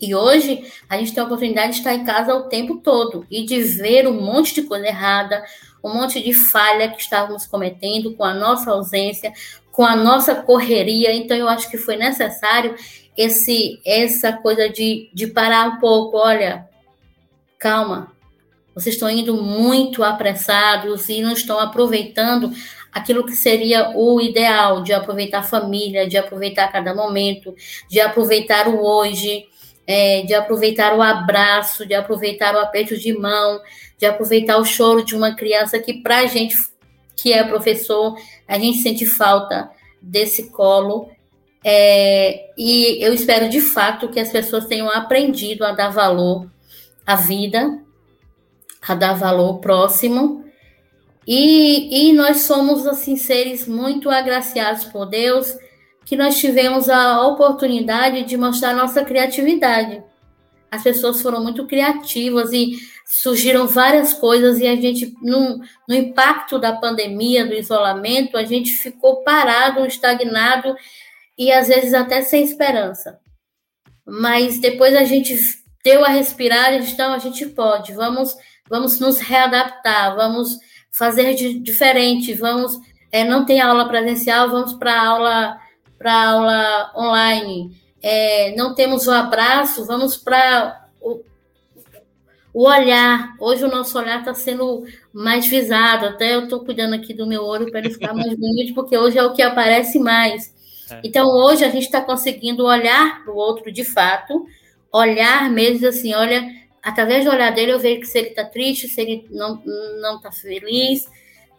E 0.01 0.13
hoje 0.13 0.63
a 0.89 0.97
gente 0.97 1.13
tem 1.13 1.21
a 1.21 1.25
oportunidade 1.25 1.73
de 1.73 1.77
estar 1.77 1.93
em 1.93 2.03
casa 2.03 2.35
o 2.35 2.49
tempo 2.49 2.77
todo 2.77 3.25
e 3.31 3.45
de 3.45 3.61
ver 3.61 4.07
um 4.07 4.21
monte 4.21 4.53
de 4.53 4.63
coisa 4.63 4.85
errada, 4.85 5.43
um 5.87 5.93
monte 5.93 6.21
de 6.21 6.33
falha 6.33 6.89
que 6.89 7.01
estávamos 7.01 7.45
cometendo 7.45 8.13
com 8.13 8.23
a 8.23 8.33
nossa 8.33 8.71
ausência, 8.71 9.31
com 9.71 9.85
a 9.85 9.95
nossa 9.95 10.35
correria. 10.35 11.13
Então 11.13 11.35
eu 11.37 11.47
acho 11.47 11.69
que 11.69 11.77
foi 11.77 11.95
necessário 11.95 12.75
esse 13.15 13.79
essa 13.85 14.33
coisa 14.33 14.69
de, 14.69 15.09
de 15.13 15.27
parar 15.27 15.67
um 15.67 15.79
pouco. 15.79 16.17
Olha, 16.17 16.67
calma, 17.59 18.11
vocês 18.73 18.95
estão 18.95 19.09
indo 19.09 19.41
muito 19.41 20.03
apressados 20.03 21.07
e 21.07 21.21
não 21.21 21.33
estão 21.33 21.59
aproveitando 21.59 22.51
aquilo 22.91 23.25
que 23.25 23.33
seria 23.33 23.91
o 23.95 24.21
ideal 24.21 24.81
de 24.81 24.93
aproveitar 24.93 25.39
a 25.39 25.43
família, 25.43 26.07
de 26.07 26.17
aproveitar 26.17 26.71
cada 26.71 26.95
momento, 26.95 27.53
de 27.89 27.99
aproveitar 27.99 28.69
o 28.69 28.81
hoje 28.81 29.45
é, 29.87 30.23
de 30.23 30.33
aproveitar 30.33 30.95
o 30.97 31.01
abraço, 31.01 31.85
de 31.85 31.93
aproveitar 31.93 32.55
o 32.55 32.59
aperto 32.59 32.97
de 32.97 33.13
mão, 33.13 33.61
de 33.97 34.05
aproveitar 34.05 34.57
o 34.57 34.65
choro 34.65 35.03
de 35.03 35.15
uma 35.15 35.35
criança 35.35 35.79
que, 35.79 36.01
para 36.01 36.19
a 36.19 36.25
gente 36.25 36.55
que 37.15 37.31
é 37.31 37.43
professor, 37.43 38.17
a 38.47 38.57
gente 38.59 38.79
sente 38.79 39.05
falta 39.05 39.69
desse 40.01 40.49
colo. 40.49 41.09
É, 41.63 42.51
e 42.57 43.03
eu 43.03 43.13
espero 43.13 43.49
de 43.49 43.61
fato 43.61 44.09
que 44.09 44.19
as 44.19 44.29
pessoas 44.29 44.65
tenham 44.65 44.89
aprendido 44.89 45.65
a 45.65 45.71
dar 45.71 45.89
valor 45.89 46.49
à 47.05 47.15
vida, 47.15 47.79
a 48.81 48.93
dar 48.93 49.13
valor 49.13 49.59
próximo. 49.59 50.43
E, 51.27 52.09
e 52.09 52.13
nós 52.13 52.41
somos 52.41 52.85
assim 52.85 53.15
seres 53.15 53.67
muito 53.67 54.09
agraciados 54.09 54.85
por 54.85 55.05
Deus 55.05 55.55
que 56.05 56.15
nós 56.15 56.37
tivemos 56.37 56.87
a 56.87 57.25
oportunidade 57.27 58.23
de 58.23 58.37
mostrar 58.37 58.75
nossa 58.75 59.03
criatividade. 59.03 60.03
As 60.69 60.83
pessoas 60.83 61.21
foram 61.21 61.41
muito 61.41 61.65
criativas 61.65 62.53
e 62.53 62.77
surgiram 63.05 63.67
várias 63.67 64.13
coisas 64.13 64.59
e 64.59 64.67
a 64.67 64.75
gente, 64.75 65.13
no, 65.21 65.59
no 65.87 65.95
impacto 65.95 66.59
da 66.59 66.73
pandemia, 66.73 67.45
do 67.45 67.53
isolamento, 67.53 68.37
a 68.37 68.43
gente 68.43 68.71
ficou 68.71 69.23
parado, 69.23 69.85
estagnado 69.85 70.75
e 71.37 71.51
às 71.51 71.67
vezes 71.67 71.93
até 71.93 72.21
sem 72.21 72.43
esperança. 72.43 73.19
Mas 74.05 74.59
depois 74.59 74.95
a 74.95 75.03
gente 75.03 75.35
deu 75.83 76.05
a 76.05 76.09
respirar 76.09 76.73
e 76.73 76.77
então 76.77 77.13
a 77.13 77.19
gente 77.19 77.45
pode, 77.47 77.93
vamos, 77.93 78.35
vamos 78.69 78.99
nos 78.99 79.19
readaptar, 79.19 80.15
vamos 80.15 80.57
fazer 80.91 81.33
de 81.35 81.59
diferente, 81.59 82.33
vamos, 82.33 82.79
é, 83.11 83.23
não 83.23 83.45
tem 83.45 83.61
aula 83.61 83.87
presencial, 83.87 84.49
vamos 84.49 84.73
para 84.73 84.99
aula 84.99 85.59
para 85.97 86.29
aula 86.29 86.91
online, 86.95 87.75
é, 88.01 88.55
não 88.55 88.75
temos 88.75 89.07
o 89.07 89.11
abraço, 89.11 89.85
vamos 89.85 90.15
para 90.15 90.87
o, 91.01 91.21
o, 92.53 92.67
olhar. 92.67 93.35
Hoje 93.39 93.63
o 93.63 93.67
nosso 93.67 93.97
olhar 93.97 94.19
está 94.19 94.33
sendo 94.33 94.85
mais 95.13 95.47
visado, 95.47 96.05
até 96.05 96.35
eu 96.35 96.43
estou 96.43 96.63
cuidando 96.63 96.93
aqui 96.93 97.13
do 97.13 97.25
meu 97.25 97.43
olho 97.43 97.69
para 97.71 97.79
ele 97.79 97.89
ficar 97.89 98.13
mais 98.13 98.33
bonito, 98.37 98.73
porque 98.73 98.97
hoje 98.97 99.17
é 99.17 99.23
o 99.23 99.33
que 99.33 99.41
aparece 99.41 99.99
mais. 99.99 100.53
É. 100.91 101.01
Então, 101.03 101.27
hoje 101.27 101.63
a 101.63 101.69
gente 101.69 101.85
está 101.85 102.01
conseguindo 102.01 102.65
olhar 102.65 103.23
para 103.23 103.33
o 103.33 103.37
outro 103.37 103.71
de 103.71 103.83
fato, 103.83 104.45
olhar 104.91 105.49
mesmo 105.49 105.87
assim, 105.87 106.13
olha, 106.13 106.47
através 106.83 107.25
do 107.25 107.31
olhar 107.31 107.51
dele 107.51 107.71
eu 107.71 107.79
vejo 107.79 108.05
se 108.05 108.19
ele 108.19 108.29
está 108.29 108.45
triste, 108.45 108.87
se 108.87 109.01
ele 109.01 109.27
não 109.31 110.17
está 110.17 110.31
feliz, 110.31 111.09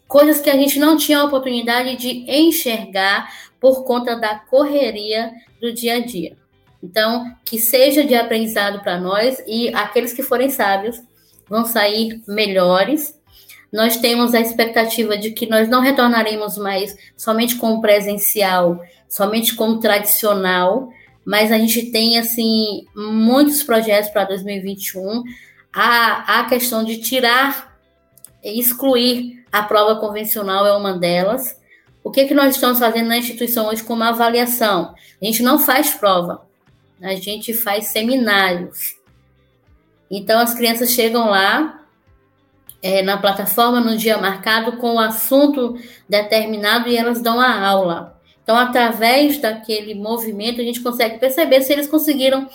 coisas 0.06 0.40
que 0.40 0.50
a 0.50 0.56
gente 0.56 0.78
não 0.78 0.96
tinha 0.96 1.18
a 1.18 1.24
oportunidade 1.24 1.96
de 1.96 2.24
enxergar 2.30 3.28
por 3.60 3.84
conta 3.84 4.16
da 4.16 4.38
correria 4.38 5.32
do 5.60 5.72
dia 5.72 5.96
a 5.96 6.00
dia. 6.00 6.36
Então, 6.82 7.34
que 7.44 7.58
seja 7.58 8.04
de 8.04 8.14
aprendizado 8.14 8.80
para 8.80 8.98
nós 8.98 9.42
e 9.46 9.68
aqueles 9.74 10.12
que 10.12 10.22
forem 10.22 10.50
sábios 10.50 11.00
vão 11.48 11.64
sair 11.64 12.22
melhores. 12.26 13.18
Nós 13.72 13.96
temos 13.96 14.34
a 14.34 14.40
expectativa 14.40 15.18
de 15.18 15.32
que 15.32 15.46
nós 15.46 15.68
não 15.68 15.80
retornaremos 15.80 16.56
mais 16.56 16.96
somente 17.16 17.56
com 17.56 17.74
o 17.74 17.80
presencial, 17.80 18.80
somente 19.08 19.54
com 19.54 19.70
o 19.70 19.80
tradicional, 19.80 20.88
mas 21.24 21.50
a 21.50 21.58
gente 21.58 21.90
tem 21.90 22.18
assim 22.18 22.86
muitos 22.94 23.62
projetos 23.62 24.10
para 24.10 24.24
2021. 24.24 25.24
A, 25.72 26.40
a 26.40 26.44
questão 26.44 26.84
de 26.84 26.98
tirar, 26.98 27.76
excluir 28.44 29.44
a 29.58 29.62
prova 29.62 29.98
convencional 29.98 30.66
é 30.66 30.76
uma 30.76 30.98
delas. 30.98 31.58
O 32.04 32.10
que, 32.10 32.26
que 32.26 32.34
nós 32.34 32.54
estamos 32.54 32.78
fazendo 32.78 33.08
na 33.08 33.16
instituição 33.16 33.68
hoje 33.68 33.82
como 33.82 34.02
avaliação? 34.02 34.94
A 35.20 35.24
gente 35.24 35.42
não 35.42 35.58
faz 35.58 35.94
prova, 35.94 36.46
a 37.00 37.14
gente 37.14 37.54
faz 37.54 37.86
seminários. 37.86 38.96
Então, 40.10 40.38
as 40.38 40.54
crianças 40.54 40.90
chegam 40.90 41.28
lá 41.28 41.82
é, 42.82 43.02
na 43.02 43.16
plataforma 43.16 43.80
no 43.80 43.96
dia 43.96 44.18
marcado 44.18 44.76
com 44.76 44.94
o 44.94 45.00
assunto 45.00 45.76
determinado 46.08 46.88
e 46.88 46.96
elas 46.96 47.20
dão 47.20 47.40
a 47.40 47.66
aula. 47.66 48.20
Então, 48.42 48.56
através 48.56 49.40
daquele 49.40 49.94
movimento, 49.94 50.60
a 50.60 50.64
gente 50.64 50.80
consegue 50.80 51.18
perceber 51.18 51.62
se 51.62 51.72
eles 51.72 51.88
conseguiram 51.88 52.46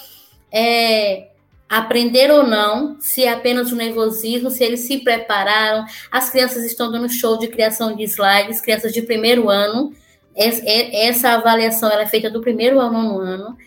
é, 0.52 1.31
aprender 1.72 2.30
ou 2.30 2.46
não, 2.46 3.00
se 3.00 3.24
é 3.24 3.32
apenas 3.32 3.72
o 3.72 3.78
nervosismo, 3.78 4.50
se 4.50 4.62
eles 4.62 4.82
se 4.82 4.98
prepararam. 4.98 5.86
As 6.12 6.30
crianças 6.30 6.66
estão 6.66 6.92
dando 6.92 7.08
show 7.08 7.38
de 7.40 7.48
criação 7.48 7.96
de 7.96 8.04
slides, 8.04 8.60
crianças 8.60 8.92
de 8.92 9.02
primeiro 9.02 9.50
ano. 9.50 9.94
Essa 10.36 11.30
avaliação 11.30 11.90
ela 11.90 12.02
é 12.02 12.08
feita 12.08 12.30
do 12.30 12.42
primeiro 12.42 12.78
ao 12.82 12.92
nono 12.92 13.20
ano. 13.20 13.58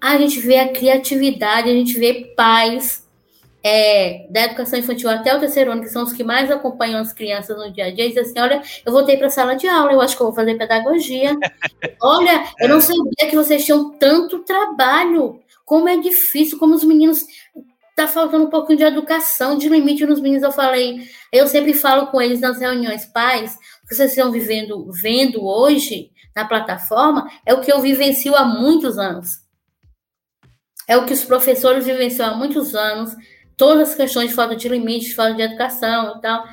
A 0.00 0.16
gente 0.18 0.38
vê 0.38 0.58
a 0.58 0.68
criatividade, 0.68 1.68
a 1.68 1.72
gente 1.72 1.98
vê 1.98 2.32
pais 2.36 3.08
é, 3.60 4.24
da 4.30 4.44
educação 4.44 4.78
infantil 4.78 5.10
até 5.10 5.34
o 5.34 5.40
terceiro 5.40 5.72
ano, 5.72 5.82
que 5.82 5.88
são 5.88 6.04
os 6.04 6.12
que 6.12 6.22
mais 6.22 6.48
acompanham 6.48 7.00
as 7.00 7.12
crianças 7.12 7.56
no 7.56 7.72
dia 7.72 7.86
a 7.86 7.90
dia, 7.90 8.04
e 8.04 8.08
dizem 8.08 8.22
assim: 8.22 8.38
olha, 8.38 8.62
eu 8.86 8.92
voltei 8.92 9.16
para 9.16 9.26
a 9.26 9.30
sala 9.30 9.56
de 9.56 9.66
aula, 9.66 9.92
eu 9.92 10.00
acho 10.00 10.16
que 10.16 10.22
eu 10.22 10.26
vou 10.28 10.34
fazer 10.34 10.56
pedagogia. 10.56 11.36
olha, 12.00 12.44
eu 12.60 12.68
não 12.68 12.80
sabia 12.80 13.28
que 13.28 13.34
vocês 13.34 13.64
tinham 13.64 13.90
tanto 13.98 14.44
trabalho 14.44 15.40
como 15.64 15.88
é 15.88 15.96
difícil, 15.96 16.58
como 16.58 16.74
os 16.74 16.84
meninos 16.84 17.24
tá 17.94 18.08
faltando 18.08 18.44
um 18.44 18.50
pouquinho 18.50 18.78
de 18.78 18.84
educação, 18.84 19.56
de 19.56 19.68
limite 19.68 20.06
nos 20.06 20.20
meninos. 20.20 20.42
Eu 20.42 20.52
falei, 20.52 21.06
eu 21.32 21.46
sempre 21.46 21.74
falo 21.74 22.06
com 22.06 22.20
eles 22.20 22.40
nas 22.40 22.58
reuniões 22.58 23.04
pais, 23.06 23.54
o 23.84 23.88
que 23.88 23.94
vocês 23.94 24.10
estão 24.10 24.32
vivendo, 24.32 24.90
vendo 24.92 25.44
hoje 25.44 26.10
na 26.34 26.46
plataforma 26.46 27.30
é 27.44 27.52
o 27.52 27.60
que 27.60 27.72
eu 27.72 27.80
vivencio 27.80 28.34
há 28.34 28.44
muitos 28.44 28.98
anos. 28.98 29.42
É 30.88 30.96
o 30.96 31.04
que 31.04 31.12
os 31.12 31.24
professores 31.24 31.84
vivenciam 31.84 32.28
há 32.28 32.34
muitos 32.34 32.74
anos, 32.74 33.14
todas 33.56 33.90
as 33.90 33.94
questões 33.94 34.30
de 34.30 34.34
falta 34.34 34.56
de 34.56 34.68
limite, 34.68 35.06
de 35.06 35.14
falta 35.14 35.34
de 35.34 35.42
educação 35.42 36.16
e 36.16 36.20
tal. 36.20 36.44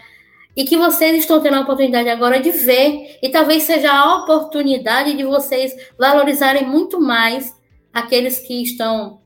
e 0.55 0.65
que 0.65 0.75
vocês 0.75 1.17
estão 1.17 1.41
tendo 1.41 1.55
a 1.55 1.61
oportunidade 1.61 2.09
agora 2.09 2.39
de 2.41 2.51
ver, 2.51 3.17
e 3.23 3.29
talvez 3.29 3.63
seja 3.63 3.91
a 3.93 4.17
oportunidade 4.17 5.13
de 5.15 5.23
vocês 5.23 5.73
valorizarem 5.97 6.65
muito 6.65 6.99
mais 6.99 7.53
aqueles 7.93 8.39
que 8.39 8.61
estão 8.61 9.19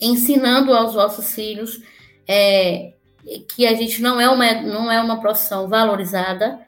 ensinando 0.00 0.72
aos 0.72 0.94
vossos 0.94 1.34
filhos 1.34 1.80
é, 2.26 2.92
que 3.54 3.66
a 3.66 3.74
gente 3.74 4.00
não 4.00 4.20
é 4.20 4.28
uma, 4.28 4.52
não 4.62 4.90
é 4.90 5.00
uma 5.00 5.20
profissão 5.20 5.68
valorizada, 5.68 6.60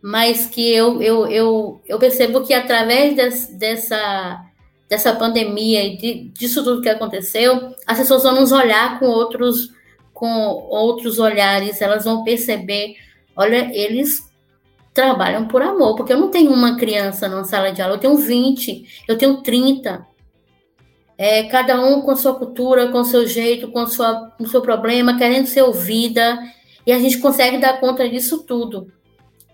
mas 0.00 0.46
que 0.46 0.72
eu, 0.72 1.02
eu, 1.02 1.26
eu, 1.26 1.80
eu 1.86 1.98
percebo 1.98 2.46
que 2.46 2.54
através 2.54 3.16
des, 3.16 3.48
dessa, 3.58 4.44
dessa 4.88 5.14
pandemia 5.14 5.84
e 5.84 5.96
de, 5.96 6.28
disso 6.28 6.62
tudo 6.62 6.82
que 6.82 6.88
aconteceu, 6.88 7.74
as 7.86 7.98
pessoas 7.98 8.22
vão 8.22 8.34
nos 8.34 8.52
olhar 8.52 8.98
com 8.98 9.06
outros, 9.06 9.72
com 10.14 10.28
outros 10.70 11.18
olhares, 11.18 11.80
elas 11.80 12.04
vão 12.04 12.22
perceber, 12.22 12.94
olha, 13.34 13.70
eles 13.74 14.28
trabalham 14.94 15.46
por 15.46 15.62
amor, 15.62 15.96
porque 15.96 16.12
eu 16.12 16.18
não 16.18 16.30
tenho 16.30 16.52
uma 16.52 16.76
criança 16.76 17.28
numa 17.28 17.44
sala 17.44 17.72
de 17.72 17.82
aula, 17.82 17.94
eu 17.94 18.00
tenho 18.00 18.16
20, 18.16 19.04
eu 19.06 19.18
tenho 19.18 19.42
30. 19.42 20.06
É, 21.18 21.42
cada 21.42 21.84
um 21.84 22.00
com 22.02 22.14
sua 22.14 22.36
cultura, 22.36 22.92
com 22.92 23.02
seu 23.02 23.26
jeito, 23.26 23.72
com, 23.72 23.84
sua, 23.88 24.30
com 24.38 24.46
seu 24.46 24.62
problema, 24.62 25.18
querendo 25.18 25.46
ser 25.46 25.62
ouvida, 25.62 26.38
e 26.86 26.92
a 26.92 26.98
gente 27.00 27.18
consegue 27.18 27.58
dar 27.58 27.80
conta 27.80 28.08
disso 28.08 28.44
tudo. 28.44 28.92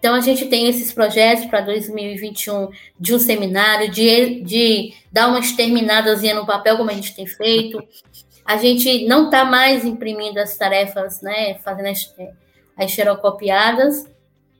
Então, 0.04 0.14
a 0.14 0.20
gente 0.20 0.44
tem 0.44 0.68
esses 0.68 0.92
projetos 0.92 1.46
para 1.46 1.62
2021 1.62 2.68
de 3.00 3.14
um 3.14 3.18
seminário, 3.18 3.90
de, 3.90 4.42
de 4.42 4.92
dar 5.10 5.28
umas 5.28 5.52
terminadas 5.52 6.20
no 6.20 6.44
papel, 6.44 6.76
como 6.76 6.90
a 6.90 6.92
gente 6.92 7.16
tem 7.16 7.26
feito. 7.26 7.82
A 8.44 8.58
gente 8.58 9.06
não 9.06 9.24
está 9.24 9.46
mais 9.46 9.82
imprimindo 9.82 10.38
as 10.38 10.58
tarefas, 10.58 11.22
né, 11.22 11.54
fazendo 11.64 11.86
as, 11.86 12.14
as 12.76 12.90
xerocopiadas. 12.90 14.04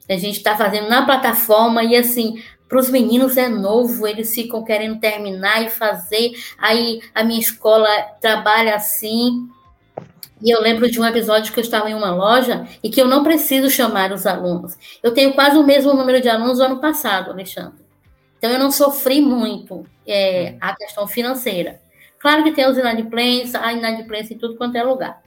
A 0.09 0.17
gente 0.17 0.39
está 0.39 0.57
fazendo 0.57 0.89
na 0.89 1.05
plataforma 1.05 1.85
e, 1.85 1.95
assim, 1.95 2.43
para 2.75 2.81
os 2.81 2.91
meninos 2.91 3.37
é 3.37 3.49
novo, 3.49 4.05
eles 4.05 4.35
ficam 4.35 4.65
querendo 4.65 4.99
terminar 4.99 5.63
e 5.63 5.71
fazer. 5.71 6.33
Aí 6.59 7.01
a 7.15 7.23
minha 7.23 7.39
escola 7.39 7.89
trabalha 8.21 8.75
assim. 8.75 9.49
E 10.43 10.51
eu 10.51 10.61
lembro 10.61 10.91
de 10.91 11.01
um 11.01 11.07
episódio 11.07 11.53
que 11.53 11.61
eu 11.61 11.63
estava 11.63 11.89
em 11.89 11.95
uma 11.95 12.13
loja 12.13 12.67
e 12.83 12.91
que 12.91 13.01
eu 13.01 13.07
não 13.07 13.23
preciso 13.23 13.71
chamar 13.71 14.11
os 14.11 14.27
alunos. 14.27 14.77
Eu 15.05 15.15
tenho 15.15 15.35
quase 15.35 15.57
o 15.57 15.63
mesmo 15.63 15.95
número 15.95 16.21
de 16.21 16.29
alunos 16.29 16.59
do 16.59 16.65
ano 16.65 16.81
passado, 16.81 17.31
Alexandre. 17.31 17.79
Então 18.39 18.51
eu 18.51 18.59
não 18.59 18.73
sofri 18.73 19.21
muito 19.21 19.87
é, 20.05 20.57
a 20.61 20.75
questão 20.75 21.07
financeira. 21.07 21.81
Claro 22.19 22.43
que 22.43 22.51
tem 22.51 22.69
os 22.69 22.77
inadimplentes, 22.77 23.55
a 23.55 23.73
inadimplência 23.73 24.35
em 24.35 24.39
tudo 24.39 24.57
quanto 24.57 24.77
é 24.77 24.83
lugar. 24.83 25.23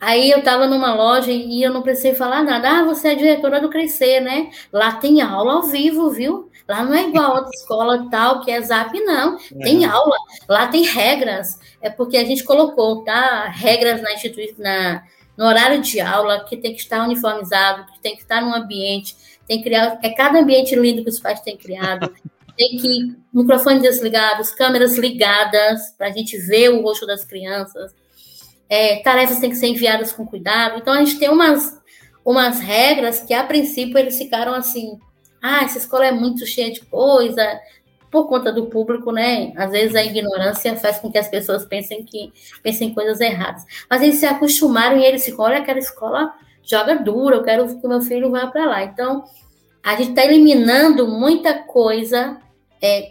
Aí 0.00 0.30
eu 0.30 0.38
estava 0.38 0.66
numa 0.66 0.94
loja 0.94 1.30
e 1.30 1.62
eu 1.62 1.70
não 1.70 1.82
precisei 1.82 2.14
falar 2.14 2.42
nada. 2.42 2.70
Ah, 2.70 2.84
você 2.84 3.08
é 3.08 3.14
diretora 3.14 3.60
do 3.60 3.68
Crescer, 3.68 4.20
né? 4.20 4.50
Lá 4.72 4.92
tem 4.92 5.20
aula 5.20 5.52
ao 5.52 5.62
vivo, 5.64 6.08
viu? 6.08 6.50
Lá 6.66 6.82
não 6.82 6.94
é 6.94 7.06
igual 7.06 7.32
a 7.32 7.34
outra 7.34 7.50
escola 7.50 8.08
tal, 8.10 8.40
que 8.40 8.50
é 8.50 8.62
zap, 8.62 8.98
não. 9.00 9.36
Tem 9.62 9.84
uhum. 9.84 9.92
aula. 9.92 10.16
Lá 10.48 10.68
tem 10.68 10.84
regras. 10.84 11.58
É 11.82 11.90
porque 11.90 12.16
a 12.16 12.24
gente 12.24 12.44
colocou, 12.44 13.04
tá? 13.04 13.48
Regras 13.48 14.00
na 14.00 14.14
instituição, 14.14 14.56
na, 14.58 15.02
no 15.36 15.44
horário 15.44 15.82
de 15.82 16.00
aula, 16.00 16.44
que 16.44 16.56
tem 16.56 16.72
que 16.72 16.80
estar 16.80 17.04
uniformizado, 17.04 17.84
que 17.92 18.00
tem 18.00 18.16
que 18.16 18.22
estar 18.22 18.40
num 18.40 18.54
ambiente, 18.54 19.14
tem 19.46 19.58
que 19.58 19.64
criar. 19.64 19.98
É 20.02 20.08
cada 20.08 20.40
ambiente 20.40 20.74
lindo 20.74 21.04
que 21.04 21.10
os 21.10 21.20
pais 21.20 21.40
têm 21.40 21.58
criado. 21.58 22.10
tem 22.56 22.78
que 22.78 23.16
microfones 23.34 23.82
desligados, 23.82 24.50
câmeras 24.50 24.96
ligadas, 24.96 25.94
para 25.98 26.06
a 26.06 26.10
gente 26.10 26.38
ver 26.38 26.70
o 26.70 26.80
rosto 26.80 27.06
das 27.06 27.22
crianças 27.22 27.94
é, 28.70 29.02
tarefas 29.02 29.40
têm 29.40 29.50
que 29.50 29.56
ser 29.56 29.66
enviadas 29.66 30.12
com 30.12 30.24
cuidado. 30.24 30.78
Então, 30.78 30.94
a 30.94 30.98
gente 31.04 31.18
tem 31.18 31.28
umas, 31.28 31.76
umas 32.24 32.60
regras 32.60 33.20
que, 33.20 33.34
a 33.34 33.42
princípio, 33.42 33.98
eles 33.98 34.16
ficaram 34.16 34.54
assim: 34.54 34.96
ah, 35.42 35.64
essa 35.64 35.78
escola 35.78 36.06
é 36.06 36.12
muito 36.12 36.46
cheia 36.46 36.72
de 36.72 36.80
coisa, 36.82 37.60
por 38.10 38.28
conta 38.28 38.52
do 38.52 38.66
público, 38.66 39.10
né? 39.10 39.52
Às 39.56 39.72
vezes 39.72 39.96
a 39.96 40.04
ignorância 40.04 40.76
faz 40.76 40.98
com 40.98 41.10
que 41.10 41.18
as 41.18 41.28
pessoas 41.28 41.64
pensem 41.64 42.04
que 42.04 42.32
pensem 42.62 42.94
coisas 42.94 43.20
erradas. 43.20 43.64
Mas 43.88 44.02
eles 44.02 44.16
se 44.16 44.26
acostumaram 44.26 44.96
e 44.96 45.04
eles 45.04 45.24
ficam: 45.24 45.44
olha, 45.44 45.58
aquela 45.58 45.78
escola 45.80 46.32
joga 46.62 46.94
dura, 46.94 47.36
eu 47.36 47.42
quero 47.42 47.80
que 47.80 47.88
meu 47.88 48.00
filho 48.00 48.30
vá 48.30 48.46
para 48.46 48.66
lá. 48.66 48.84
Então, 48.84 49.24
a 49.82 49.96
gente 49.96 50.10
está 50.10 50.24
eliminando 50.24 51.08
muita 51.08 51.54
coisa. 51.54 52.40
É, 52.80 53.10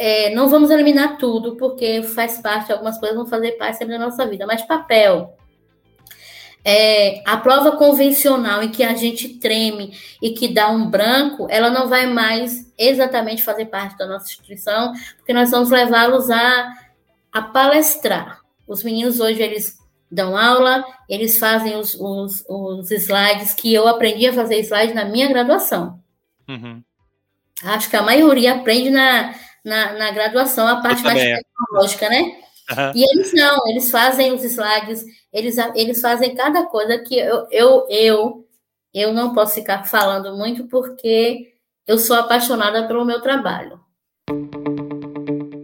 é, 0.00 0.30
não 0.30 0.48
vamos 0.48 0.70
eliminar 0.70 1.18
tudo, 1.18 1.56
porque 1.56 2.04
faz 2.04 2.38
parte, 2.40 2.72
algumas 2.72 2.98
coisas 2.98 3.16
vão 3.16 3.26
fazer 3.26 3.52
parte 3.52 3.78
sempre 3.78 3.98
da 3.98 4.04
nossa 4.04 4.24
vida, 4.24 4.46
mas 4.46 4.62
papel. 4.62 5.36
É, 6.64 7.20
a 7.26 7.36
prova 7.36 7.72
convencional 7.72 8.62
em 8.62 8.70
que 8.70 8.84
a 8.84 8.94
gente 8.94 9.40
treme 9.40 9.92
e 10.22 10.30
que 10.30 10.46
dá 10.46 10.68
um 10.68 10.88
branco, 10.88 11.48
ela 11.50 11.68
não 11.68 11.88
vai 11.88 12.06
mais 12.06 12.72
exatamente 12.78 13.42
fazer 13.42 13.66
parte 13.66 13.98
da 13.98 14.06
nossa 14.06 14.26
instituição, 14.26 14.92
porque 15.16 15.32
nós 15.32 15.50
vamos 15.50 15.70
levá-los 15.70 16.30
a, 16.30 16.72
a 17.32 17.42
palestrar. 17.42 18.40
Os 18.68 18.84
meninos 18.84 19.18
hoje, 19.18 19.42
eles 19.42 19.78
dão 20.10 20.36
aula, 20.36 20.84
eles 21.08 21.38
fazem 21.38 21.74
os, 21.74 21.96
os, 21.98 22.44
os 22.48 22.90
slides 22.92 23.52
que 23.52 23.74
eu 23.74 23.88
aprendi 23.88 24.28
a 24.28 24.32
fazer 24.32 24.60
slide 24.60 24.94
na 24.94 25.04
minha 25.04 25.28
graduação. 25.28 25.98
Uhum. 26.48 26.82
Acho 27.64 27.90
que 27.90 27.96
a 27.96 28.02
maioria 28.02 28.54
aprende 28.54 28.90
na, 28.90 29.34
na, 29.64 29.92
na 29.92 30.10
graduação, 30.10 30.66
a 30.66 30.80
parte 30.80 31.02
mais 31.02 31.20
tecnológica, 31.20 32.08
né? 32.08 32.20
Uhum. 32.70 32.92
E 32.94 33.02
eles 33.02 33.32
não, 33.32 33.58
eles 33.66 33.90
fazem 33.90 34.32
os 34.32 34.44
slides, 34.44 35.04
eles, 35.32 35.56
eles 35.74 36.00
fazem 36.00 36.34
cada 36.34 36.66
coisa 36.66 36.98
que 36.98 37.18
eu, 37.18 37.46
eu, 37.50 37.86
eu, 37.88 38.48
eu 38.92 39.12
não 39.12 39.34
posso 39.34 39.54
ficar 39.54 39.84
falando 39.84 40.36
muito 40.36 40.66
porque 40.68 41.54
eu 41.86 41.98
sou 41.98 42.16
apaixonada 42.16 42.86
pelo 42.86 43.04
meu 43.04 43.20
trabalho. 43.20 43.80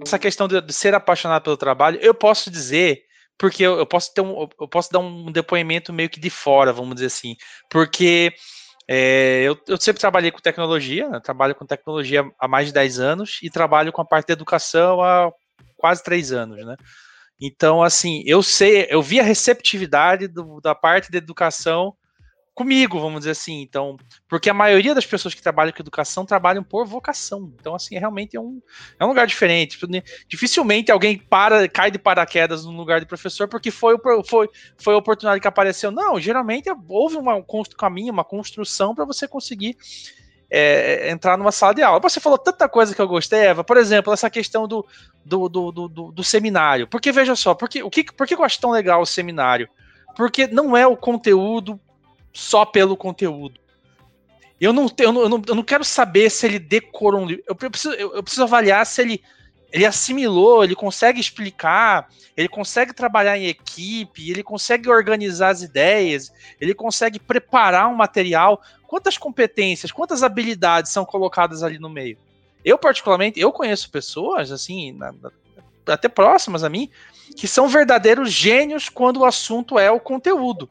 Essa 0.03 0.19
questão 0.19 0.49
de, 0.49 0.61
de 0.61 0.73
ser 0.73 0.95
apaixonada 0.95 1.43
pelo 1.43 1.57
trabalho, 1.57 1.99
eu 2.01 2.15
posso 2.15 2.51
dizer 2.51 3.05
porque 3.37 3.63
eu, 3.63 3.79
eu, 3.79 3.87
posso 3.87 4.15
ter 4.15 4.21
um, 4.21 4.49
eu 4.61 4.69
posso 4.69 4.93
dar 4.93 5.01
um 5.01 5.31
depoimento 5.31 5.93
meio 5.93 6.09
que 6.09 6.21
de 6.21 6.31
fora, 6.31 6.73
vamos 6.73 6.95
dizer 6.95 7.07
assim, 7.07 7.37
porque 7.69 8.33
é, 8.89 9.43
eu, 9.43 9.59
eu, 9.67 9.81
sempre 9.81 10.01
trabalhei 10.01 10.31
com 10.31 10.41
tecnologia, 10.41 11.09
né? 11.09 11.21
trabalho 11.21 11.55
com 11.55 11.65
tecnologia 11.65 12.25
há 12.39 12.47
mais 12.47 12.67
de 12.67 12.75
10 12.75 13.01
anos 13.01 13.39
e 13.43 13.49
trabalho 13.49 13.93
com 13.93 14.03
a 14.03 14.05
parte 14.05 14.27
da 14.27 14.35
educação 14.35 15.03
há 15.03 15.33
quase 15.77 16.03
3 16.03 16.33
anos, 16.33 16.65
né? 16.67 16.77
Então, 17.41 17.83
assim, 17.83 18.23
eu 18.27 18.43
sei, 18.43 18.87
eu 18.91 19.03
vi 19.03 19.19
a 19.19 19.25
receptividade 19.25 20.29
do, 20.29 20.61
da 20.61 20.75
parte 20.75 21.11
da 21.11 21.19
educação 21.19 21.95
comigo, 22.55 23.01
vamos 23.01 23.21
dizer 23.21 23.33
assim. 23.33 23.61
Então, 23.61 23.97
porque 24.29 24.49
a 24.49 24.55
maioria 24.55 24.95
das 24.95 25.05
pessoas 25.05 25.35
que 25.35 25.43
trabalham 25.43 25.73
com 25.73 25.83
educação 25.83 26.25
trabalham 26.25 26.63
por 26.63 26.87
vocação. 26.87 27.53
Então, 27.59 27.75
assim, 27.75 27.97
é 27.97 27.99
realmente 27.99 28.37
é 28.37 28.41
um, 28.41 28.63
é 28.99 29.05
um 29.05 29.09
lugar 29.09 29.27
diferente. 29.27 29.79
Dificilmente 30.29 30.93
alguém 30.93 31.19
para, 31.19 31.69
cai 31.69 31.91
de 31.91 31.99
paraquedas 31.99 32.65
no 32.65 32.73
lugar 32.73 33.01
de 33.01 33.07
professor 33.07 33.49
porque 33.49 33.71
foi, 33.71 33.97
foi, 34.27 34.49
foi 34.79 34.95
a 34.95 34.99
oportunidade 34.99 35.41
que 35.41 35.49
apareceu. 35.49 35.91
Não, 35.91 36.21
geralmente 36.21 36.71
houve 36.89 37.17
uma, 37.17 37.35
um 37.35 37.45
caminho, 37.77 38.13
uma 38.13 38.25
construção 38.25 38.95
para 38.95 39.05
você 39.05 39.27
conseguir 39.27 39.77
é, 40.51 41.11
entrar 41.11 41.37
numa 41.37 41.51
sala 41.51 41.75
de 41.75 41.83
aula. 41.83 42.01
Você 42.01 42.21
falou 42.21 42.39
tanta 42.39 42.69
coisa 42.69 42.95
que 42.95 43.01
eu 43.01 43.09
gostei, 43.09 43.41
Eva. 43.41 43.65
Por 43.65 43.77
exemplo, 43.77 44.13
essa 44.13 44.31
questão 44.31 44.69
do, 44.69 44.87
do, 45.25 45.49
do, 45.49 45.73
do, 45.73 45.89
do, 45.89 46.13
do 46.13 46.25
seminário. 46.25 46.87
Porque, 46.87 47.11
veja 47.11 47.35
só, 47.35 47.55
porque, 47.55 47.83
o 47.83 47.91
que, 47.91 48.05
por 48.05 48.27
que 48.27 48.35
eu 48.35 48.45
acho 48.45 48.61
tão 48.61 48.71
legal 48.71 49.03
o 49.03 49.07
seminário? 49.07 49.69
Porque 50.17 50.47
não 50.47 50.77
é 50.77 50.87
o 50.87 50.97
conteúdo 50.97 51.81
só 52.35 52.67
pelo 52.67 52.97
conteúdo. 52.97 53.61
Eu 54.61 54.73
não, 54.73 54.91
eu 54.99 55.13
não, 55.13 55.43
eu 55.47 55.55
não, 55.55 55.63
quero 55.63 55.85
saber 55.85 56.31
se 56.31 56.47
ele 56.47 56.59
decorou 56.59 57.23
um 57.23 57.27
livro. 57.27 57.45
Eu 57.47 57.55
preciso, 57.55 57.95
eu, 57.95 58.15
eu 58.15 58.23
preciso 58.23 58.43
avaliar 58.43 58.85
se 58.87 59.01
ele, 59.03 59.23
ele 59.73 59.87
assimilou, 59.87 60.65
ele 60.65 60.75
consegue 60.75 61.21
explicar, 61.21 62.09
ele 62.37 62.49
consegue 62.49 62.93
trabalhar 62.93 63.39
em 63.39 63.47
equipe, 63.47 64.31
ele 64.31 64.43
consegue 64.43 64.89
organizar 64.89 65.51
as 65.51 65.63
ideias, 65.63 66.33
ele 66.61 66.75
consegue 66.75 67.19
preparar 67.19 67.89
um 67.89 67.95
material. 67.95 68.61
Quantas 68.87 69.17
competências, 69.17 69.93
quantas 69.93 70.23
habilidades 70.23 70.93
são 70.93 71.05
colocadas 71.05 71.63
ali 71.63 71.79
no 71.79 71.91
meio? 71.91 72.17
Eu, 72.65 72.79
particularmente, 72.79 73.39
eu 73.39 73.53
conheço 73.53 73.91
pessoas, 73.91 74.51
assim, 74.51 74.93
na, 74.93 75.13
na, 75.13 75.31
até 75.87 76.09
próximas 76.09 76.65
a 76.65 76.69
mim, 76.69 76.89
que 77.37 77.47
são 77.47 77.69
verdadeiros 77.69 78.33
gênios 78.33 78.89
quando 78.89 79.19
o 79.19 79.25
assunto 79.25 79.79
é 79.79 79.91
o 79.91 80.01
conteúdo. 80.01 80.71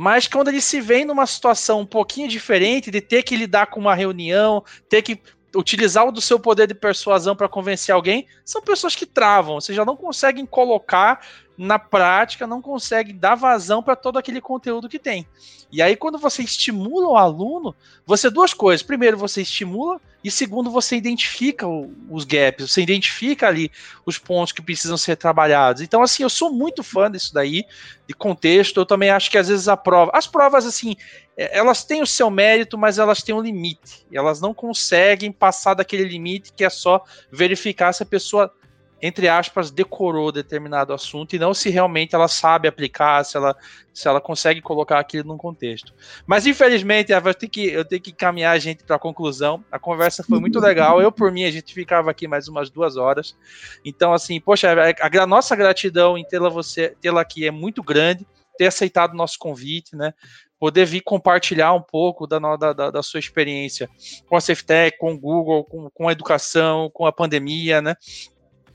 Mas 0.00 0.28
quando 0.28 0.46
ele 0.46 0.60
se 0.60 0.80
vê 0.80 1.04
numa 1.04 1.26
situação 1.26 1.80
um 1.80 1.84
pouquinho 1.84 2.28
diferente, 2.28 2.88
de 2.88 3.00
ter 3.00 3.24
que 3.24 3.34
lidar 3.34 3.66
com 3.66 3.80
uma 3.80 3.96
reunião, 3.96 4.62
ter 4.88 5.02
que 5.02 5.20
utilizar 5.56 6.06
o 6.06 6.12
do 6.12 6.20
seu 6.20 6.38
poder 6.38 6.68
de 6.68 6.74
persuasão 6.74 7.34
para 7.34 7.48
convencer 7.48 7.92
alguém, 7.92 8.24
são 8.44 8.62
pessoas 8.62 8.94
que 8.94 9.04
travam, 9.04 9.60
vocês 9.60 9.74
já 9.74 9.84
não 9.84 9.96
conseguem 9.96 10.46
colocar 10.46 11.26
na 11.58 11.76
prática 11.76 12.46
não 12.46 12.62
consegue 12.62 13.12
dar 13.12 13.34
vazão 13.34 13.82
para 13.82 13.96
todo 13.96 14.16
aquele 14.16 14.40
conteúdo 14.40 14.88
que 14.88 14.98
tem. 14.98 15.26
E 15.72 15.82
aí, 15.82 15.96
quando 15.96 16.16
você 16.16 16.42
estimula 16.42 17.08
o 17.08 17.16
aluno, 17.16 17.74
você 18.06 18.30
duas 18.30 18.54
coisas. 18.54 18.80
Primeiro, 18.80 19.18
você 19.18 19.42
estimula, 19.42 20.00
e 20.22 20.30
segundo, 20.30 20.70
você 20.70 20.96
identifica 20.96 21.66
o, 21.66 21.92
os 22.08 22.24
gaps, 22.24 22.70
você 22.70 22.80
identifica 22.80 23.48
ali 23.48 23.72
os 24.06 24.18
pontos 24.18 24.52
que 24.52 24.62
precisam 24.62 24.96
ser 24.96 25.16
trabalhados. 25.16 25.82
Então, 25.82 26.00
assim, 26.00 26.22
eu 26.22 26.30
sou 26.30 26.52
muito 26.52 26.84
fã 26.84 27.10
disso 27.10 27.34
daí, 27.34 27.64
de 28.06 28.14
contexto. 28.14 28.78
Eu 28.78 28.86
também 28.86 29.10
acho 29.10 29.28
que 29.28 29.36
às 29.36 29.48
vezes 29.48 29.66
a 29.66 29.76
prova. 29.76 30.12
As 30.14 30.28
provas, 30.28 30.64
assim, 30.64 30.96
é, 31.36 31.58
elas 31.58 31.84
têm 31.84 32.00
o 32.00 32.06
seu 32.06 32.30
mérito, 32.30 32.78
mas 32.78 32.98
elas 32.98 33.20
têm 33.20 33.34
um 33.34 33.42
limite. 33.42 34.06
Elas 34.12 34.40
não 34.40 34.54
conseguem 34.54 35.32
passar 35.32 35.74
daquele 35.74 36.04
limite 36.04 36.52
que 36.52 36.64
é 36.64 36.70
só 36.70 37.04
verificar 37.32 37.92
se 37.92 38.04
a 38.04 38.06
pessoa 38.06 38.52
entre 39.00 39.28
aspas, 39.28 39.70
decorou 39.70 40.32
determinado 40.32 40.92
assunto 40.92 41.34
e 41.34 41.38
não 41.38 41.54
se 41.54 41.70
realmente 41.70 42.14
ela 42.14 42.26
sabe 42.26 42.66
aplicar, 42.66 43.24
se 43.24 43.36
ela, 43.36 43.56
se 43.94 44.08
ela 44.08 44.20
consegue 44.20 44.60
colocar 44.60 44.98
aquilo 44.98 45.28
num 45.28 45.38
contexto. 45.38 45.94
Mas 46.26 46.46
infelizmente, 46.46 47.12
eu 47.12 47.34
tenho 47.34 47.50
que, 47.50 47.66
eu 47.66 47.84
tenho 47.84 48.02
que 48.02 48.12
caminhar 48.12 48.54
a 48.54 48.58
gente 48.58 48.82
para 48.84 48.96
a 48.96 48.98
conclusão. 48.98 49.64
A 49.70 49.78
conversa 49.78 50.24
foi 50.24 50.40
muito 50.40 50.58
legal. 50.58 51.00
Eu, 51.00 51.12
por 51.12 51.30
mim, 51.30 51.44
a 51.44 51.50
gente 51.50 51.72
ficava 51.72 52.10
aqui 52.10 52.26
mais 52.26 52.48
umas 52.48 52.70
duas 52.70 52.96
horas. 52.96 53.36
Então, 53.84 54.12
assim, 54.12 54.40
poxa, 54.40 54.68
a, 54.72 55.22
a 55.22 55.26
nossa 55.26 55.54
gratidão 55.54 56.18
em 56.18 56.24
tê-la 56.24 56.48
você, 56.48 56.96
tê-la 57.00 57.20
aqui 57.20 57.46
é 57.46 57.50
muito 57.52 57.82
grande, 57.82 58.26
ter 58.56 58.66
aceitado 58.66 59.12
o 59.12 59.16
nosso 59.16 59.38
convite, 59.38 59.94
né? 59.94 60.12
poder 60.58 60.84
vir 60.84 61.02
compartilhar 61.02 61.72
um 61.72 61.80
pouco 61.80 62.26
da, 62.26 62.38
da, 62.56 62.90
da 62.90 63.02
sua 63.02 63.20
experiência 63.20 63.88
com 64.26 64.36
a 64.36 64.40
SafeTech, 64.40 64.98
com 64.98 65.12
o 65.12 65.18
Google, 65.18 65.64
com, 65.64 65.88
com 65.90 66.08
a 66.08 66.12
educação, 66.12 66.90
com 66.92 67.06
a 67.06 67.12
pandemia, 67.12 67.80
né? 67.80 67.94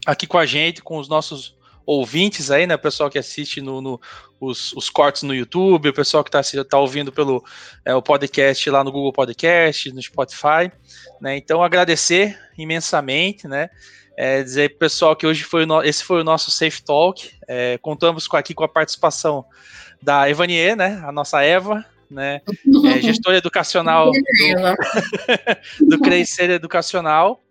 Aqui 0.05 0.27
com 0.27 0.37
a 0.37 0.45
gente, 0.45 0.81
com 0.81 0.97
os 0.97 1.07
nossos 1.07 1.55
ouvintes 1.85 2.49
aí, 2.49 2.65
né? 2.65 2.75
O 2.75 2.79
pessoal 2.79 3.09
que 3.09 3.19
assiste 3.19 3.61
no, 3.61 3.81
no 3.81 4.01
os, 4.39 4.73
os, 4.73 4.89
cortes 4.89 5.23
no 5.23 5.33
YouTube, 5.33 5.89
o 5.89 5.93
pessoal 5.93 6.23
que 6.23 6.35
está 6.35 6.63
tá 6.63 6.77
ouvindo 6.77 7.11
pelo 7.11 7.43
é, 7.85 7.93
o 7.95 8.01
podcast 8.01 8.69
lá 8.69 8.83
no 8.83 8.91
Google 8.91 9.13
Podcast, 9.13 9.91
no 9.91 10.01
Spotify, 10.01 10.71
né? 11.21 11.37
Então 11.37 11.63
agradecer 11.63 12.37
imensamente, 12.57 13.47
né? 13.47 13.69
É, 14.15 14.43
dizer 14.43 14.69
pro 14.69 14.79
pessoal 14.79 15.15
que 15.15 15.25
hoje 15.25 15.43
foi 15.43 15.65
no, 15.65 15.81
esse 15.83 16.03
foi 16.03 16.21
o 16.21 16.23
nosso 16.23 16.51
Safe 16.51 16.83
Talk. 16.83 17.31
É, 17.47 17.77
contamos 17.79 18.27
com, 18.27 18.37
aqui 18.37 18.53
com 18.53 18.63
a 18.63 18.69
participação 18.69 19.45
da 20.01 20.29
Evanier, 20.29 20.75
né? 20.75 21.01
A 21.05 21.11
nossa 21.11 21.41
Eva, 21.41 21.83
né? 22.09 22.41
É, 22.95 23.01
gestora 23.01 23.37
educacional 23.37 24.11
do, 25.79 25.89
do 25.89 25.99
Crescer 25.99 26.49
Educacional. 26.49 27.41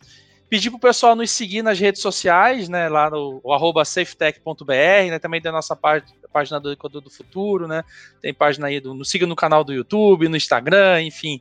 Pedir 0.53 0.69
pro 0.69 0.79
pessoal 0.79 1.17
nos 1.17 1.31
seguir 1.31 1.62
nas 1.62 1.81
redes 1.81 2.03
sociais, 2.03 2.69
né? 2.69 2.87
Lá 2.87 3.09
no 3.09 3.41
arroba 3.55 3.87
safetech.br, 3.87 5.09
né? 5.09 5.19
Também 5.19 5.41
tem 5.41 5.49
a 5.49 5.53
nossa 5.53 5.75
parte, 5.75 6.12
página 6.31 6.61
do 6.61 6.69
Educador 6.71 7.01
do 7.01 7.09
Futuro, 7.09 7.67
né? 7.67 7.83
Tem 8.21 8.35
página 8.35 8.67
aí 8.67 8.79
do. 8.79 8.93
Nos 8.93 9.09
siga 9.09 9.27
no 9.27 9.35
canal 9.35 9.65
do 9.65 9.73
YouTube, 9.73 10.29
no 10.29 10.37
Instagram, 10.37 11.05
enfim. 11.05 11.41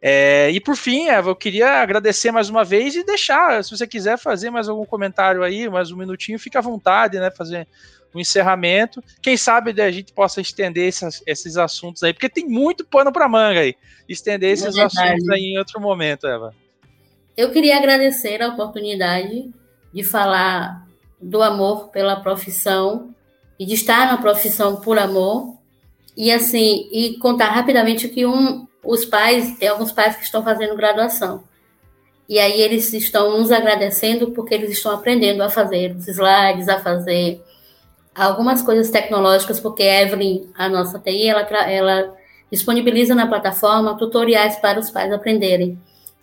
É, 0.00 0.52
e 0.52 0.60
por 0.60 0.76
fim, 0.76 1.08
Eva, 1.08 1.30
eu 1.30 1.34
queria 1.34 1.82
agradecer 1.82 2.30
mais 2.30 2.48
uma 2.48 2.62
vez 2.62 2.94
e 2.94 3.02
deixar, 3.02 3.64
se 3.64 3.76
você 3.76 3.88
quiser 3.88 4.16
fazer 4.18 4.50
mais 4.50 4.68
algum 4.68 4.86
comentário 4.86 5.42
aí, 5.42 5.68
mais 5.68 5.90
um 5.90 5.96
minutinho, 5.96 6.38
fica 6.38 6.60
à 6.60 6.62
vontade, 6.62 7.18
né? 7.18 7.32
Fazer 7.32 7.66
um 8.14 8.20
encerramento. 8.20 9.02
Quem 9.20 9.36
sabe 9.36 9.72
né, 9.72 9.82
a 9.82 9.90
gente 9.90 10.12
possa 10.12 10.40
estender 10.40 10.86
esses, 10.86 11.24
esses 11.26 11.56
assuntos 11.56 12.04
aí, 12.04 12.12
porque 12.12 12.28
tem 12.28 12.46
muito 12.46 12.84
pano 12.84 13.10
para 13.10 13.28
manga 13.28 13.58
aí. 13.58 13.74
Estender 14.08 14.52
esses 14.52 14.76
é 14.76 14.82
assuntos 14.84 15.28
aí 15.28 15.42
em 15.42 15.58
outro 15.58 15.80
momento, 15.80 16.28
Eva. 16.28 16.54
Eu 17.36 17.50
queria 17.50 17.76
agradecer 17.76 18.40
a 18.42 18.48
oportunidade 18.48 19.50
de 19.92 20.04
falar 20.04 20.86
do 21.20 21.42
amor 21.42 21.88
pela 21.88 22.20
profissão 22.20 23.14
e 23.58 23.66
de 23.66 23.74
estar 23.74 24.06
na 24.06 24.18
profissão 24.18 24.76
por 24.76 24.98
amor. 24.98 25.54
E 26.16 26.30
assim 26.30 26.88
e 26.92 27.18
contar 27.18 27.50
rapidamente 27.50 28.08
que 28.08 28.24
um 28.24 28.68
os 28.84 29.04
pais 29.04 29.58
tem 29.58 29.68
alguns 29.68 29.90
pais 29.90 30.14
que 30.14 30.22
estão 30.22 30.44
fazendo 30.44 30.76
graduação. 30.76 31.42
E 32.28 32.38
aí 32.38 32.60
eles 32.60 32.92
estão 32.92 33.38
nos 33.38 33.50
agradecendo 33.50 34.30
porque 34.30 34.54
eles 34.54 34.70
estão 34.70 34.92
aprendendo 34.92 35.42
a 35.42 35.50
fazer 35.50 35.94
os 35.96 36.06
slides 36.06 36.68
a 36.68 36.78
fazer 36.78 37.42
algumas 38.14 38.62
coisas 38.62 38.90
tecnológicas 38.90 39.58
porque 39.58 39.82
a 39.82 40.02
Evelyn 40.02 40.46
a 40.54 40.68
nossa 40.68 41.00
TI 41.00 41.26
ela 41.26 41.42
ela 41.68 42.14
disponibiliza 42.50 43.14
na 43.14 43.26
plataforma 43.26 43.98
tutoriais 43.98 44.56
para 44.56 44.78
os 44.78 44.90
pais 44.90 45.12
aprenderem 45.12 45.76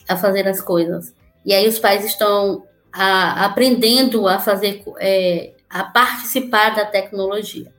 a 0.08 0.16
fazer 0.16 0.48
as 0.48 0.62
coisas. 0.62 1.14
E 1.46 1.54
aí 1.54 1.68
os 1.68 1.80
pais 1.80 2.06
estão 2.06 2.64
a, 2.92 3.46
aprendendo 3.46 4.28
a 4.28 4.40
fazer, 4.40 4.84
é, 5.00 5.54
a 5.70 5.84
participar 5.84 6.76
da 6.76 6.86
tecnologia. 6.86 7.74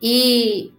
E 0.00 0.72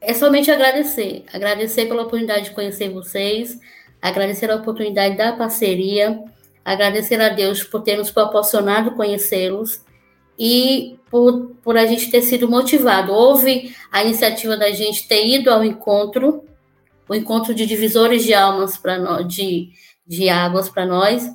é 0.00 0.12
somente 0.14 0.50
agradecer, 0.50 1.24
agradecer 1.32 1.86
pela 1.86 2.02
oportunidade 2.02 2.46
de 2.46 2.50
conhecer 2.52 2.90
vocês, 2.90 3.58
agradecer 4.00 4.50
a 4.50 4.56
oportunidade 4.56 5.16
da 5.16 5.32
parceria, 5.32 6.22
agradecer 6.64 7.20
a 7.20 7.30
Deus 7.30 7.64
por 7.64 7.82
ter 7.82 7.96
nos 7.96 8.10
proporcionado 8.10 8.92
conhecê-los 8.92 9.82
e 10.38 10.98
por, 11.10 11.56
por 11.62 11.76
a 11.76 11.86
gente 11.86 12.10
ter 12.10 12.22
sido 12.22 12.48
motivado. 12.48 13.12
Houve 13.12 13.74
a 13.90 14.04
iniciativa 14.04 14.56
da 14.56 14.70
gente 14.70 15.08
ter 15.08 15.26
ido 15.26 15.50
ao 15.50 15.64
encontro, 15.64 16.44
o 17.08 17.14
encontro 17.14 17.54
de 17.54 17.66
divisores 17.66 18.22
de 18.22 18.34
almas 18.34 18.76
para 18.76 18.98
nós, 18.98 19.26
de 19.26 19.70
de 20.08 20.30
águas 20.30 20.70
para 20.70 20.86
nós, 20.86 21.30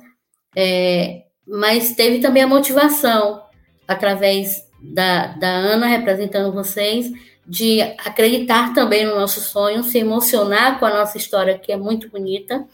é, 0.56 1.22
mas 1.46 1.94
teve 1.94 2.18
também 2.18 2.42
a 2.42 2.48
motivação, 2.48 3.42
através 3.86 4.64
da, 4.82 5.28
da 5.28 5.48
Ana 5.48 5.86
representando 5.86 6.52
vocês, 6.52 7.10
de 7.46 7.80
acreditar 7.82 8.74
também 8.74 9.06
no 9.06 9.14
nosso 9.14 9.40
sonho, 9.40 9.84
se 9.84 9.98
emocionar 9.98 10.78
com 10.78 10.86
a 10.86 10.94
nossa 10.94 11.16
história, 11.16 11.58
que 11.58 11.70
é 11.70 11.76
muito 11.76 12.08
bonita, 12.08 12.66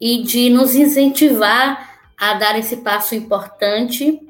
e 0.00 0.22
de 0.22 0.50
nos 0.50 0.74
incentivar 0.74 1.94
a 2.16 2.34
dar 2.34 2.58
esse 2.58 2.78
passo 2.78 3.14
importante, 3.14 4.20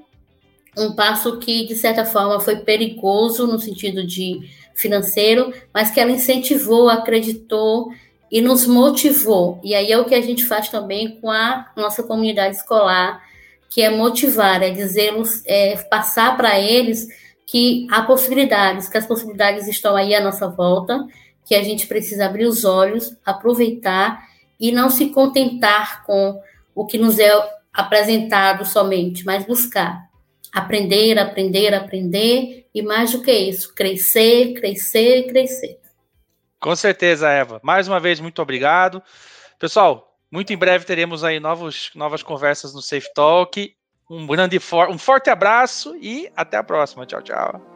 um 0.77 0.95
passo 0.95 1.39
que, 1.39 1.67
de 1.67 1.75
certa 1.75 2.05
forma, 2.05 2.41
foi 2.41 2.57
perigoso 2.57 3.47
no 3.47 3.59
sentido 3.59 4.07
de 4.07 4.41
financeiro, 4.75 5.53
mas 5.73 5.91
que 5.91 6.01
ela 6.01 6.11
incentivou, 6.11 6.89
acreditou 6.89 7.91
e 8.35 8.41
nos 8.41 8.67
motivou. 8.67 9.61
E 9.63 9.77
aí 9.77 9.93
é 9.93 9.97
o 9.97 10.05
que 10.05 10.15
a 10.17 10.21
gente 10.21 10.45
faz 10.45 10.69
também 10.69 11.21
com 11.21 11.31
a 11.31 11.71
nossa 11.77 12.03
comunidade 12.03 12.57
escolar, 12.57 13.23
que 13.71 13.81
é 13.81 13.89
motivar, 13.89 14.61
é 14.61 14.71
dizê-los, 14.71 15.41
é 15.47 15.77
passar 15.77 16.37
para 16.37 16.59
eles 16.59 17.07
que 17.47 17.87
há 17.93 18.03
possibilidades, 18.03 18.89
que 18.89 18.99
as 18.99 19.07
possibilidades 19.07 19.69
estão 19.69 19.95
aí 19.95 20.17
à 20.17 20.21
nossa 20.21 20.49
volta, 20.49 21.07
que 21.45 21.55
a 21.55 21.63
gente 21.63 21.87
precisa 21.87 22.27
abrir 22.27 22.47
os 22.47 22.65
olhos, 22.65 23.17
aproveitar 23.25 24.21
e 24.59 24.73
não 24.73 24.91
se 24.91 25.11
contentar 25.11 26.05
com 26.05 26.43
o 26.75 26.85
que 26.85 26.99
nos 26.99 27.21
é 27.21 27.31
apresentado 27.73 28.67
somente, 28.67 29.25
mas 29.25 29.47
buscar 29.47 30.09
aprender, 30.53 31.21
aprender, 31.21 31.73
aprender 31.73 32.67
e 32.75 32.83
mais 32.83 33.13
do 33.13 33.23
que 33.23 33.33
isso, 33.33 33.73
crescer, 33.75 34.55
crescer, 34.55 35.29
crescer. 35.29 35.84
Com 36.65 36.75
certeza, 36.75 37.29
Eva. 37.29 37.61
Mais 37.63 37.89
uma 37.89 38.01
vez, 38.01 38.19
muito 38.21 38.41
obrigado. 38.41 39.03
Pessoal, 39.59 40.17
muito 40.31 40.51
em 40.51 40.57
breve 40.57 40.87
teremos 40.87 41.23
aí 41.23 41.39
novos, 41.39 41.91
novas 41.95 42.23
conversas 42.23 42.73
no 42.73 42.81
Safe 42.81 43.13
Talk. 43.13 43.77
Um 44.09 44.27
grande 44.27 44.59
um 44.89 44.97
forte 44.97 45.29
abraço 45.29 45.95
e 46.01 46.33
até 46.35 46.57
a 46.57 46.63
próxima. 46.63 47.05
Tchau, 47.05 47.21
tchau. 47.21 47.74